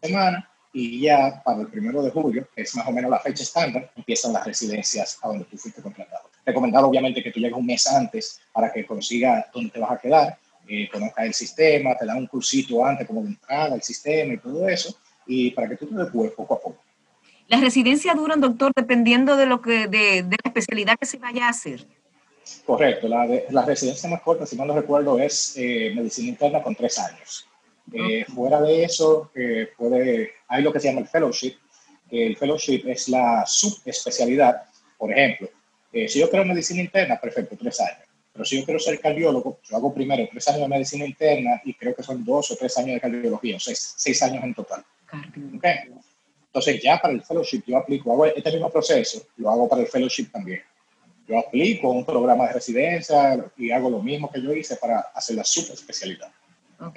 [0.02, 3.44] semana y ya para el primero de julio, que es más o menos la fecha
[3.44, 6.30] estándar, empiezan las residencias a donde tú fuiste contratado.
[6.44, 9.98] Recomendado obviamente que tú llegues un mes antes para que consigas dónde te vas a
[10.00, 14.38] quedar, eh, el sistema, te dan un cursito antes como de entrada al sistema y
[14.38, 14.98] todo eso,
[15.28, 16.73] y para que tú te después poco a poco.
[17.54, 21.46] Las residencias duran, doctor, dependiendo de lo que de, de la especialidad que se vaya
[21.46, 21.86] a hacer.
[22.66, 26.64] Correcto, la, de- la residencia más corta, si no lo recuerdo, es eh, medicina interna
[26.64, 27.48] con tres años.
[27.92, 31.54] Eh, Fuera de eso, eh, puede, hay lo que se llama el fellowship,
[32.10, 34.64] el fellowship es la subespecialidad.
[34.98, 35.50] Por ejemplo,
[35.92, 38.08] eh, si yo quiero medicina interna, perfecto, tres años.
[38.32, 41.74] Pero si yo quiero ser cardiólogo, yo hago primero tres años de medicina interna y
[41.76, 44.54] creo que son dos o tres años de cardiología, o sea, seis, seis años en
[44.56, 44.84] total.
[45.62, 46.02] Cardio.
[46.54, 49.88] Entonces, ya para el fellowship, yo aplico, hago este mismo proceso, lo hago para el
[49.88, 50.62] fellowship también.
[51.28, 55.36] Yo aplico un programa de residencia y hago lo mismo que yo hice para hacer
[55.36, 56.32] la subespecialidad.
[56.80, 56.96] Ok.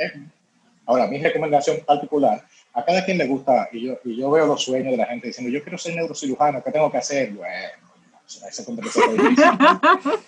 [0.85, 2.45] Ahora, mi recomendación particular,
[2.75, 5.29] a cada quien le gusta, y yo, y yo veo los sueños de la gente
[5.29, 7.33] diciendo, yo quiero ser neurocirujano, ¿qué tengo que hacer?
[7.33, 7.89] Bueno,
[8.27, 10.21] o sea, ese conversación es difícil.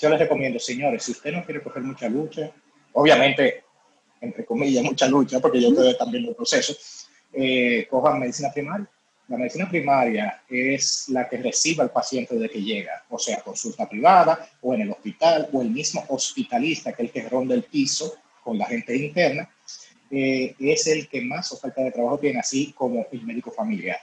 [0.00, 2.50] Yo les recomiendo, señores, si usted no quiere coger mucha lucha,
[2.94, 3.62] obviamente,
[4.20, 6.74] entre comillas, mucha lucha, porque yo estoy también en el proceso,
[7.32, 8.88] eh, cojan medicina primaria.
[9.28, 13.88] La medicina primaria es la que recibe al paciente desde que llega, o sea, consulta
[13.88, 17.62] privada o en el hospital, o el mismo hospitalista, que es el que ronda el
[17.62, 19.48] piso con la gente interna,
[20.10, 23.98] eh, es el que más oferta de trabajo tiene, así como el médico familiar.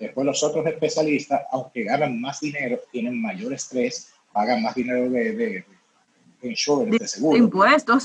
[0.00, 5.32] Después los otros especialistas, aunque ganan más dinero, tienen mayor estrés, pagan más dinero de,
[5.32, 5.64] de,
[6.40, 8.04] de insurance, de seguro Impuestos.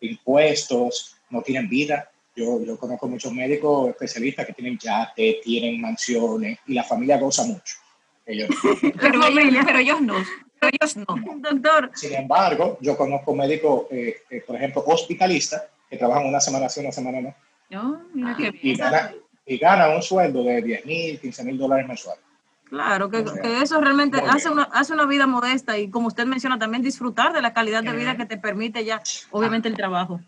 [0.00, 2.10] impuestos, no tienen vida.
[2.34, 7.44] Yo, yo conozco muchos médicos especialistas que tienen yate, tienen mansiones y la familia goza
[7.44, 7.76] mucho.
[8.24, 8.48] Ellos.
[9.00, 9.42] Pero, familia.
[9.42, 10.14] ellos, pero ellos no.
[10.60, 11.06] Pero ellos no.
[11.50, 16.68] Doctor, Sin embargo, yo conozco médicos, eh, eh, por ejemplo, hospitalistas que trabajan una semana
[16.68, 17.34] sí, una semana no,
[17.68, 19.14] No, mira qué y ganan,
[19.44, 22.22] y ganan un sueldo de 10 mil, 15 mil dólares mensuales.
[22.70, 26.58] claro, que, que eso realmente hace una, hace una vida modesta y como usted menciona,
[26.58, 29.02] también disfrutar de la calidad de vida que te permite ya,
[29.32, 30.20] obviamente, el trabajo.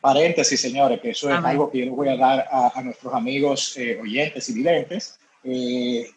[0.00, 1.50] Paréntesis, señores, que eso es A ver.
[1.50, 5.18] algo que yo les voy a dar a, a nuestros amigos eh, oyentes y videntes.
[5.44, 6.08] Eh,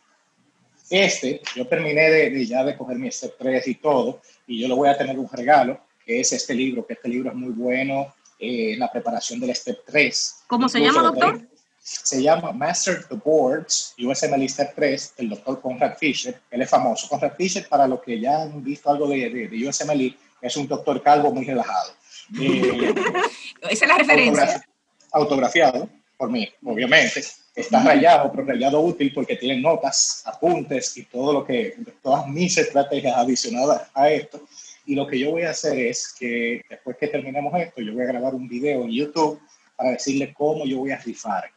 [0.89, 4.67] este, yo terminé de, de ya de coger mi step 3 y todo, y yo
[4.67, 7.51] le voy a tener un regalo, que es este libro, que este libro es muy
[7.53, 10.35] bueno eh, en la preparación del step 3.
[10.47, 11.37] ¿Cómo se llama, doctor?
[11.37, 11.51] tengo-
[11.83, 16.39] Se llama Master the Boards, USMLE Step 3, del doctor Conrad Fisher.
[16.51, 17.07] Él es famoso.
[17.09, 20.67] Conrad Fisher, para los que ya han visto algo de, de, de USMLE, es un
[20.67, 21.91] doctor calvo muy relajado.
[22.39, 22.93] Eh,
[23.69, 24.43] Esa es la referencia.
[24.45, 24.63] autografi-
[25.11, 27.23] autografiado por mí, obviamente.
[27.53, 32.57] Está rayado, pero rayado útil porque tiene notas, apuntes y todo lo que, todas mis
[32.57, 34.47] estrategias adicionadas a esto.
[34.85, 38.03] Y lo que yo voy a hacer es que después que terminemos esto, yo voy
[38.03, 39.39] a grabar un video en YouTube
[39.75, 41.51] para decirle cómo yo voy a rifar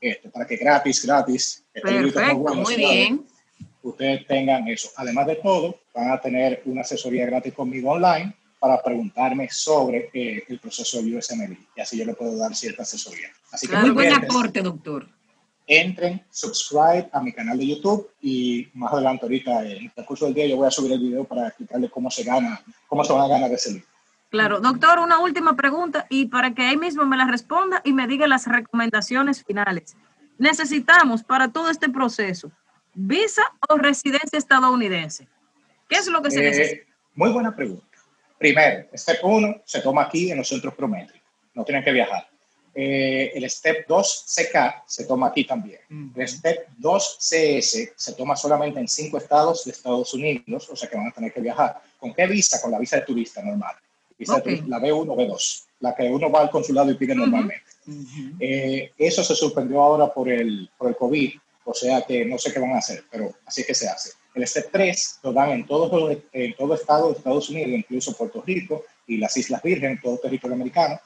[0.00, 3.26] esto, para que gratis, gratis, este Perfecto, bueno, Muy bien.
[3.82, 4.90] ustedes tengan eso.
[4.96, 10.44] Además de todo, van a tener una asesoría gratis conmigo online para preguntarme sobre eh,
[10.48, 13.28] el proceso de USMLE y así yo le puedo dar cierta asesoría.
[13.52, 15.08] Así que Claro, Muy buen pendientes, aporte, doctor.
[15.66, 20.34] entren, subscribe a mi canal de YouTube y más adelante ahorita en el curso del
[20.34, 23.22] día yo voy a subir el video para explicarles cómo se gana, cómo se van
[23.22, 23.86] a ganar ese libro.
[24.30, 28.06] Claro, doctor, una última pregunta y para que ahí mismo me la responda y me
[28.06, 29.96] diga las recomendaciones finales.
[30.38, 32.50] Necesitamos para todo este proceso
[32.94, 35.28] visa o residencia estadounidense.
[35.88, 36.92] ¿Qué es lo que se Eh, necesita?
[37.14, 37.85] muy buena pregunta.
[38.38, 41.22] Primero, step 1 se toma aquí en los centros prométricos,
[41.54, 42.28] no tienen que viajar.
[42.78, 45.80] Eh, el step 2 CK se toma aquí también.
[46.14, 50.86] El step 2 CS se toma solamente en cinco estados de Estados Unidos, o sea
[50.88, 51.80] que van a tener que viajar.
[51.98, 52.60] ¿Con qué visa?
[52.60, 53.74] Con la visa de turista normal.
[54.18, 54.44] Visa de Ok.
[54.44, 57.64] turista, la B1, B2, la que uno va al consulado y pide normalmente.
[58.38, 61.32] Eh, eso se suspendió ahora por el, por el COVID,
[61.64, 64.10] o sea que no sé qué van a hacer, pero así es que se hace.
[64.36, 68.42] El step 3 lo dan en todo, en todo estado de Estados Unidos, incluso Puerto
[68.46, 71.00] Rico y las Islas Vírgenes, todo territorio americano,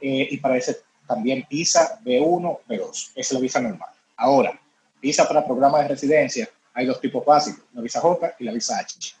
[0.00, 3.88] eh, y para ese también visa B1, B2, esa es la visa normal.
[4.16, 4.60] Ahora,
[5.02, 8.78] visa para programas de residencia, hay dos tipos básicos, la visa J y la visa
[8.78, 9.12] H.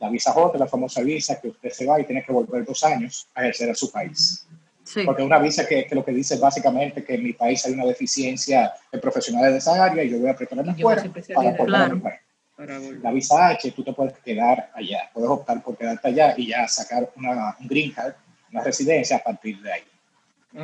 [0.00, 2.64] La visa J es la famosa visa que usted se va y tiene que volver
[2.64, 4.46] dos años a ejercer a su país.
[4.84, 7.34] Sí, Porque es una visa que, que lo que dice es básicamente que en mi
[7.34, 10.86] país hay una deficiencia de profesionales de esa área y yo voy a prepararme Yo
[10.86, 11.94] voy a afuera hacer para a Claro.
[11.96, 12.20] mi país.
[13.02, 16.68] La visa H, tú te puedes quedar allá, puedes optar por quedarte allá y ya
[16.68, 18.14] sacar una, un green card,
[18.50, 19.82] una residencia a partir de ahí.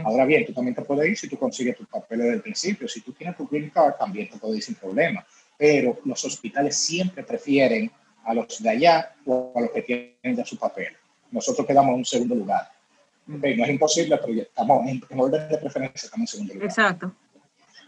[0.04, 2.86] Ahora bien, tú también te puedes ir si tú consigues tus papeles del principio.
[2.86, 5.24] Si tú tienes tu green card, también te puedes ir sin problema.
[5.56, 7.90] Pero los hospitales siempre prefieren
[8.24, 10.88] a los de allá o a los que tienen ya su papel.
[11.30, 12.70] Nosotros quedamos en un segundo lugar.
[13.28, 16.68] Ok, No es imposible, pero estamos en, en orden de preferencia, estamos en segundo lugar.
[16.68, 17.12] Exacto.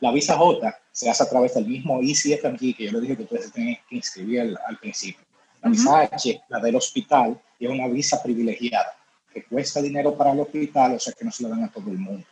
[0.00, 3.22] La visa J se hace a través del mismo ECFMG que yo les dije que
[3.24, 5.24] ustedes tienen que inscribir al, al principio.
[5.62, 8.96] La visa H, la del hospital, es una visa privilegiada
[9.32, 11.90] que cuesta dinero para el hospital, o sea que no se la dan a todo
[11.90, 12.24] el mundo.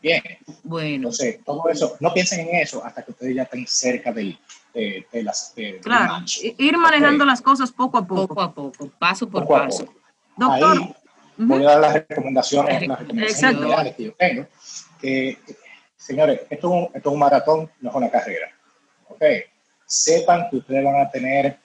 [0.00, 0.22] Bien,
[0.64, 4.36] Bueno, entonces todo eso, no piensen en eso hasta que ustedes ya estén cerca del,
[4.74, 5.54] de, de las...
[5.54, 6.24] de- del Claro.
[6.42, 7.28] I- Ir manejando Ok.
[7.30, 8.26] las cosas poco a poco.
[8.28, 9.84] poco a poco, paso por Poco paso.
[9.86, 9.98] poco.
[10.36, 10.94] Doctor, Ahí
[11.36, 13.02] voy a dar las recomendaciones, las Exacto.
[13.04, 14.46] recomendaciones generales que yo tengo.
[15.00, 15.38] Que,
[16.04, 18.50] señores, esto es, un, maratón, no es una carrera.
[19.08, 19.22] ¿ok?
[19.86, 21.58] Sepan que ustedes van a tener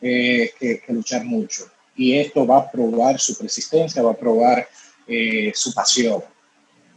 [0.00, 1.64] eh, que, que luchar mucho.
[1.96, 4.66] Y esto va a probar su persistencia, va a probar
[5.06, 6.22] eh, su pasión.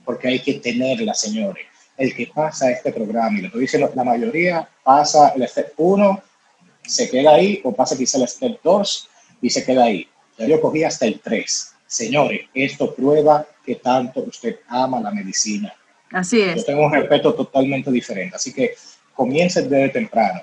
[0.04, 1.66] Porque hay que tenerla, señores.
[1.98, 6.24] El que pasa este programa, y lo estoy diciendo, la mayoría pasa el step 1,
[6.84, 9.10] se queda ahí, o pasa quizá el step 2
[9.42, 10.08] y se queda ahí.
[10.38, 11.74] Ya yo cogí hasta el 3.
[11.86, 15.74] Señores, esto prueba que tanto usted ama la medicina.
[16.12, 16.66] Así es.
[16.66, 18.36] tengo un respeto totalmente diferente.
[18.36, 18.76] Así que
[19.14, 20.42] comiencen desde temprano.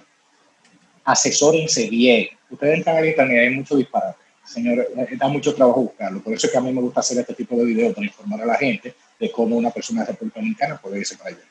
[1.04, 2.28] Asesórense bien.
[2.50, 4.18] Ustedes entran al internet, hay mucho disparate.
[4.44, 6.22] Señores, eh, da mucho trabajo buscarlo.
[6.22, 8.42] Por eso es que a mí me gusta hacer este tipo de videos para informar
[8.42, 11.44] a la gente de cómo una persona de República Dominicana puede irse para allá.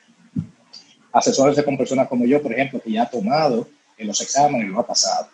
[1.12, 4.72] Asesórense con personas como yo, por ejemplo, que ya ha tomado en los exámenes y
[4.72, 5.30] lo ha pasado.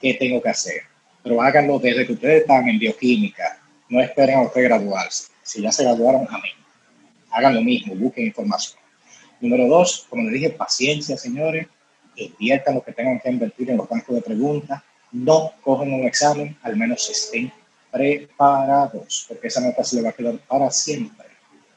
[0.00, 0.82] ¿Qué tengo que hacer?
[1.22, 3.60] Pero háganlo desde que ustedes están en bioquímica.
[3.88, 5.28] No esperen a usted graduarse.
[5.42, 6.61] Si ya se graduaron, amén
[7.32, 8.78] hagan lo mismo, busquen información.
[9.40, 11.66] Número dos, como les dije, paciencia, señores,
[12.16, 16.56] inviertan lo que tengan que invertir en los bancos de preguntas, no cogen un examen,
[16.62, 17.52] al menos estén
[17.90, 21.26] preparados, porque esa nota se le va a quedar para siempre.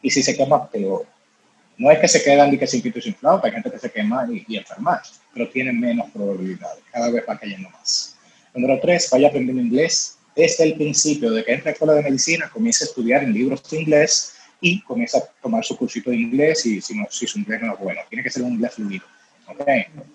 [0.02, 1.06] Y si se quema, peor.
[1.78, 3.80] No es que se quedan ni que sin pito y sin flauta, hay gente que
[3.80, 5.02] se quema y, y enferma,
[5.34, 8.16] pero tienen menos probabilidades, cada vez va cayendo más.
[8.54, 12.04] Número tres, vaya aprendiendo inglés desde el principio, de que entre a la escuela de
[12.04, 16.18] medicina, comience a estudiar en libros de inglés y comienza a tomar su cursito de
[16.18, 18.74] inglés y si, no, si su inglés no es bueno, tiene que ser un inglés
[18.74, 19.06] fluido,
[19.48, 19.68] ¿ok?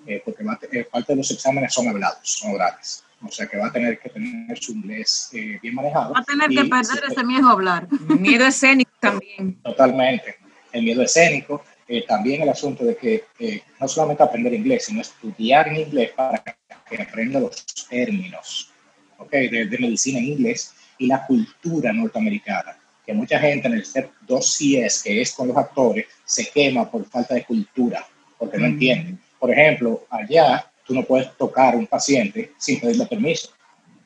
[0.07, 3.59] Eh, porque va eh, parte de los exámenes son hablados, son orales, o sea que
[3.59, 6.15] va a tener que tener su inglés eh, bien manejado.
[6.15, 7.89] Va a tener y que perder ese miedo a hablar.
[8.19, 9.61] Miedo escénico también.
[9.63, 10.37] Totalmente.
[10.73, 15.01] El miedo escénico, eh, también el asunto de que eh, no solamente aprender inglés, sino
[15.01, 18.71] estudiar en inglés para que aprenda los términos
[19.19, 19.31] ¿ok?
[19.33, 22.77] de, de medicina en inglés y la cultura norteamericana.
[23.11, 26.89] Que mucha gente en el step 2 CS, que es con los actores, se quema
[26.89, 28.07] por falta de cultura,
[28.39, 28.71] porque no Mm.
[28.71, 29.21] entienden.
[29.37, 33.51] Por ejemplo, allá tú no puedes tocar a un paciente sin pedirle permiso.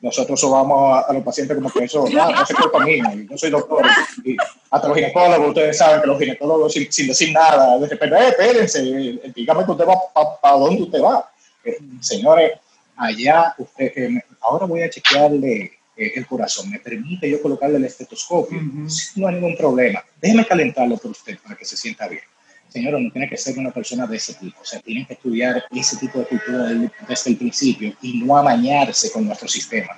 [0.01, 3.37] Nosotros sobamos a, a los pacientes como que eso, ah, no se culpa mía, yo
[3.37, 3.85] soy doctor.
[4.23, 4.35] Y
[4.71, 8.27] hasta los ginecólogos, ustedes saben que los ginecólogos sin, sin decir nada, de repente, eh,
[8.29, 11.29] espérense, eh, dígame que usted va, para dónde usted va.
[11.63, 12.53] Eh, señores,
[12.97, 17.85] allá, usted, eh, ahora voy a chequearle eh, el corazón, ¿me permite yo colocarle el
[17.85, 18.59] estetoscopio?
[18.59, 18.89] Ujú.
[18.89, 22.21] Sí, No hay ningún problema, déjeme calentarlo por usted para que se sienta bien.
[22.69, 25.63] Señora, no tiene que ser una persona de ese tipo, o sea, tienen que estudiar
[25.71, 26.63] ese tipo de cultura
[27.07, 29.97] desde el principio y no amañarse con nuestro sistema,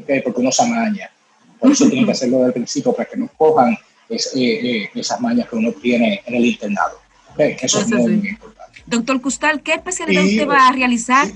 [0.00, 0.10] ¿ok?
[0.24, 1.10] porque uno se amaña.
[1.60, 3.76] Por eso tienen que hacerlo desde el principio para que no cojan
[4.08, 6.98] es- eh, eh, esas mañas que uno tiene en el internado.
[7.32, 7.40] ¿ok?
[7.60, 8.16] Eso es Eso muy, sí.
[8.16, 8.82] muy importante.
[8.86, 10.78] Doctor Custal, ¿qué especialidad Sí, usted va a sí.
[10.78, 11.28] realizar?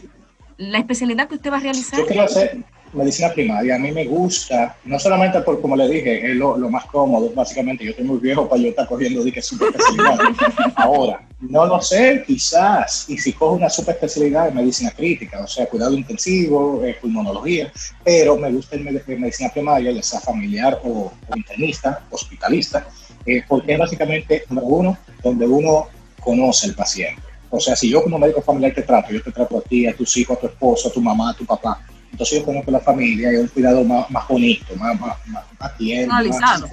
[0.56, 1.98] La especialidad que usted va a realizar.
[1.98, 3.76] Yo quiero hacer medicina primaria.
[3.76, 7.30] A mí me gusta, no solamente por, como le dije, es lo, lo más cómodo,
[7.34, 7.84] básicamente.
[7.84, 10.18] Yo estoy muy viejo para yo estar cogiendo de que super especialidad.
[10.76, 13.06] Ahora, no lo sé, quizás.
[13.08, 17.72] Y si cojo una super especialidad en medicina crítica, o sea, cuidado intensivo, eh, pulmonología,
[18.04, 22.86] pero me gusta el med- medicina primaria, ya sea familiar o, o internista, hospitalista,
[23.26, 25.86] eh, porque es básicamente, número uno, donde uno
[26.20, 27.22] conoce al paciente.
[27.50, 29.94] O sea, si yo como médico familiar te trato, yo te trato a ti, a
[29.94, 31.80] tus hijos, a tu esposo, a tu mamá, a tu papá.
[32.12, 35.78] Entonces yo conozco la familia y un cuidado más, más bonito, más, más, más, más
[35.78, 36.14] tierno.
[36.14, 36.68] Analizado.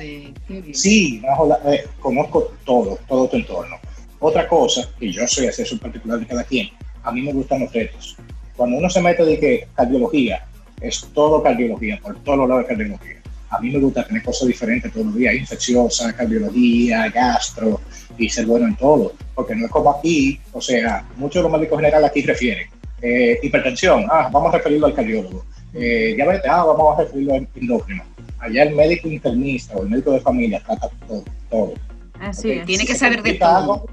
[0.74, 3.78] Sí, más eh, conozco todo, todo tu entorno.
[4.20, 6.70] Otra cosa, y yo soy así, es un particular de cada quien,
[7.04, 8.18] a mí me gustan los retos.
[8.56, 10.46] Cuando uno se mete de que cardiología,
[10.82, 13.22] es todo cardiología, por todos los lados de cardiología.
[13.50, 17.80] A mí me gusta tener cosas diferentes todos los días, infecciosa, cardiología, gastro,
[18.18, 19.14] y ser bueno en todo.
[19.34, 22.68] Porque no es como aquí, o sea, muchos de los médicos generales aquí refieren.
[23.02, 25.45] Eh, hipertensión, ah, vamos a referirlo al cardiólogo.
[25.74, 28.04] Eh, diabetes, ah, vamos a referirlo al endocrino.
[28.39, 31.24] Allá el médico internista o el médico de familia trata todo.
[31.50, 31.74] todo.
[32.20, 32.66] Así Ok, es.
[32.66, 33.58] Tiene si que se saber de complica todo.
[33.58, 33.86] algo-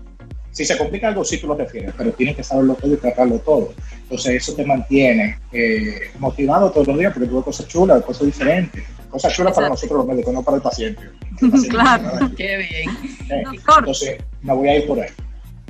[0.53, 3.39] si se complica algo, sí tú lo refieres, pero tienes que saberlo todo y tratarlo
[3.41, 3.75] todo.
[4.05, 8.27] Entonces eso te mantiene eh, motivado todos los días porque tú ves cosas chulas, cosas
[8.27, 8.83] diferentes.
[9.11, 11.03] Cosas chulas para nosotros los médicos, no para el paciente.
[11.43, 12.31] El paciente Claro.
[12.37, 12.91] Qué bien.
[13.31, 13.43] Eh,
[13.79, 15.11] Entonces me voy a ir por ahí.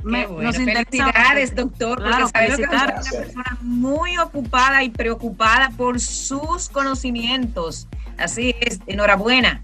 [0.07, 0.43] Me- Qué bueno.
[0.43, 2.99] nos Felicidades, doctor, Claro, porque sabemos que usted felicitar.
[2.99, 7.87] es una persona muy ocupada y preocupada por sus conocimientos.
[8.17, 9.61] Así es, enhorabuena.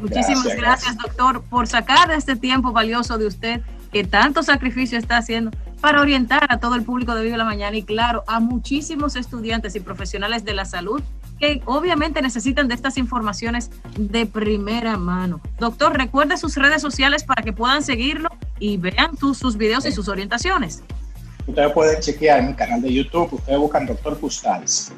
[0.00, 3.60] Muchísimas Gracias, gracias, doctor, por sacar este tiempo valioso de usted
[3.92, 5.50] que tanto sacrificio está haciendo
[5.80, 9.76] para orientar a todo el público de Vive la Mañana y claro, a muchísimos estudiantes
[9.76, 11.02] y profesionales de la salud
[11.44, 15.40] que obviamente necesitan de estas informaciones de primera mano.
[15.58, 18.28] Doctor, recuerde sus redes sociales para que puedan seguirlo
[18.58, 20.82] y vean tus- sus videos y sus orientaciones.
[21.46, 24.90] Ustedes pueden chequear en mi canal de YouTube, ustedes buscan Doctor Custals,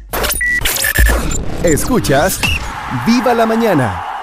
[1.63, 2.41] Escuchas
[3.07, 4.14] Viva la Mañana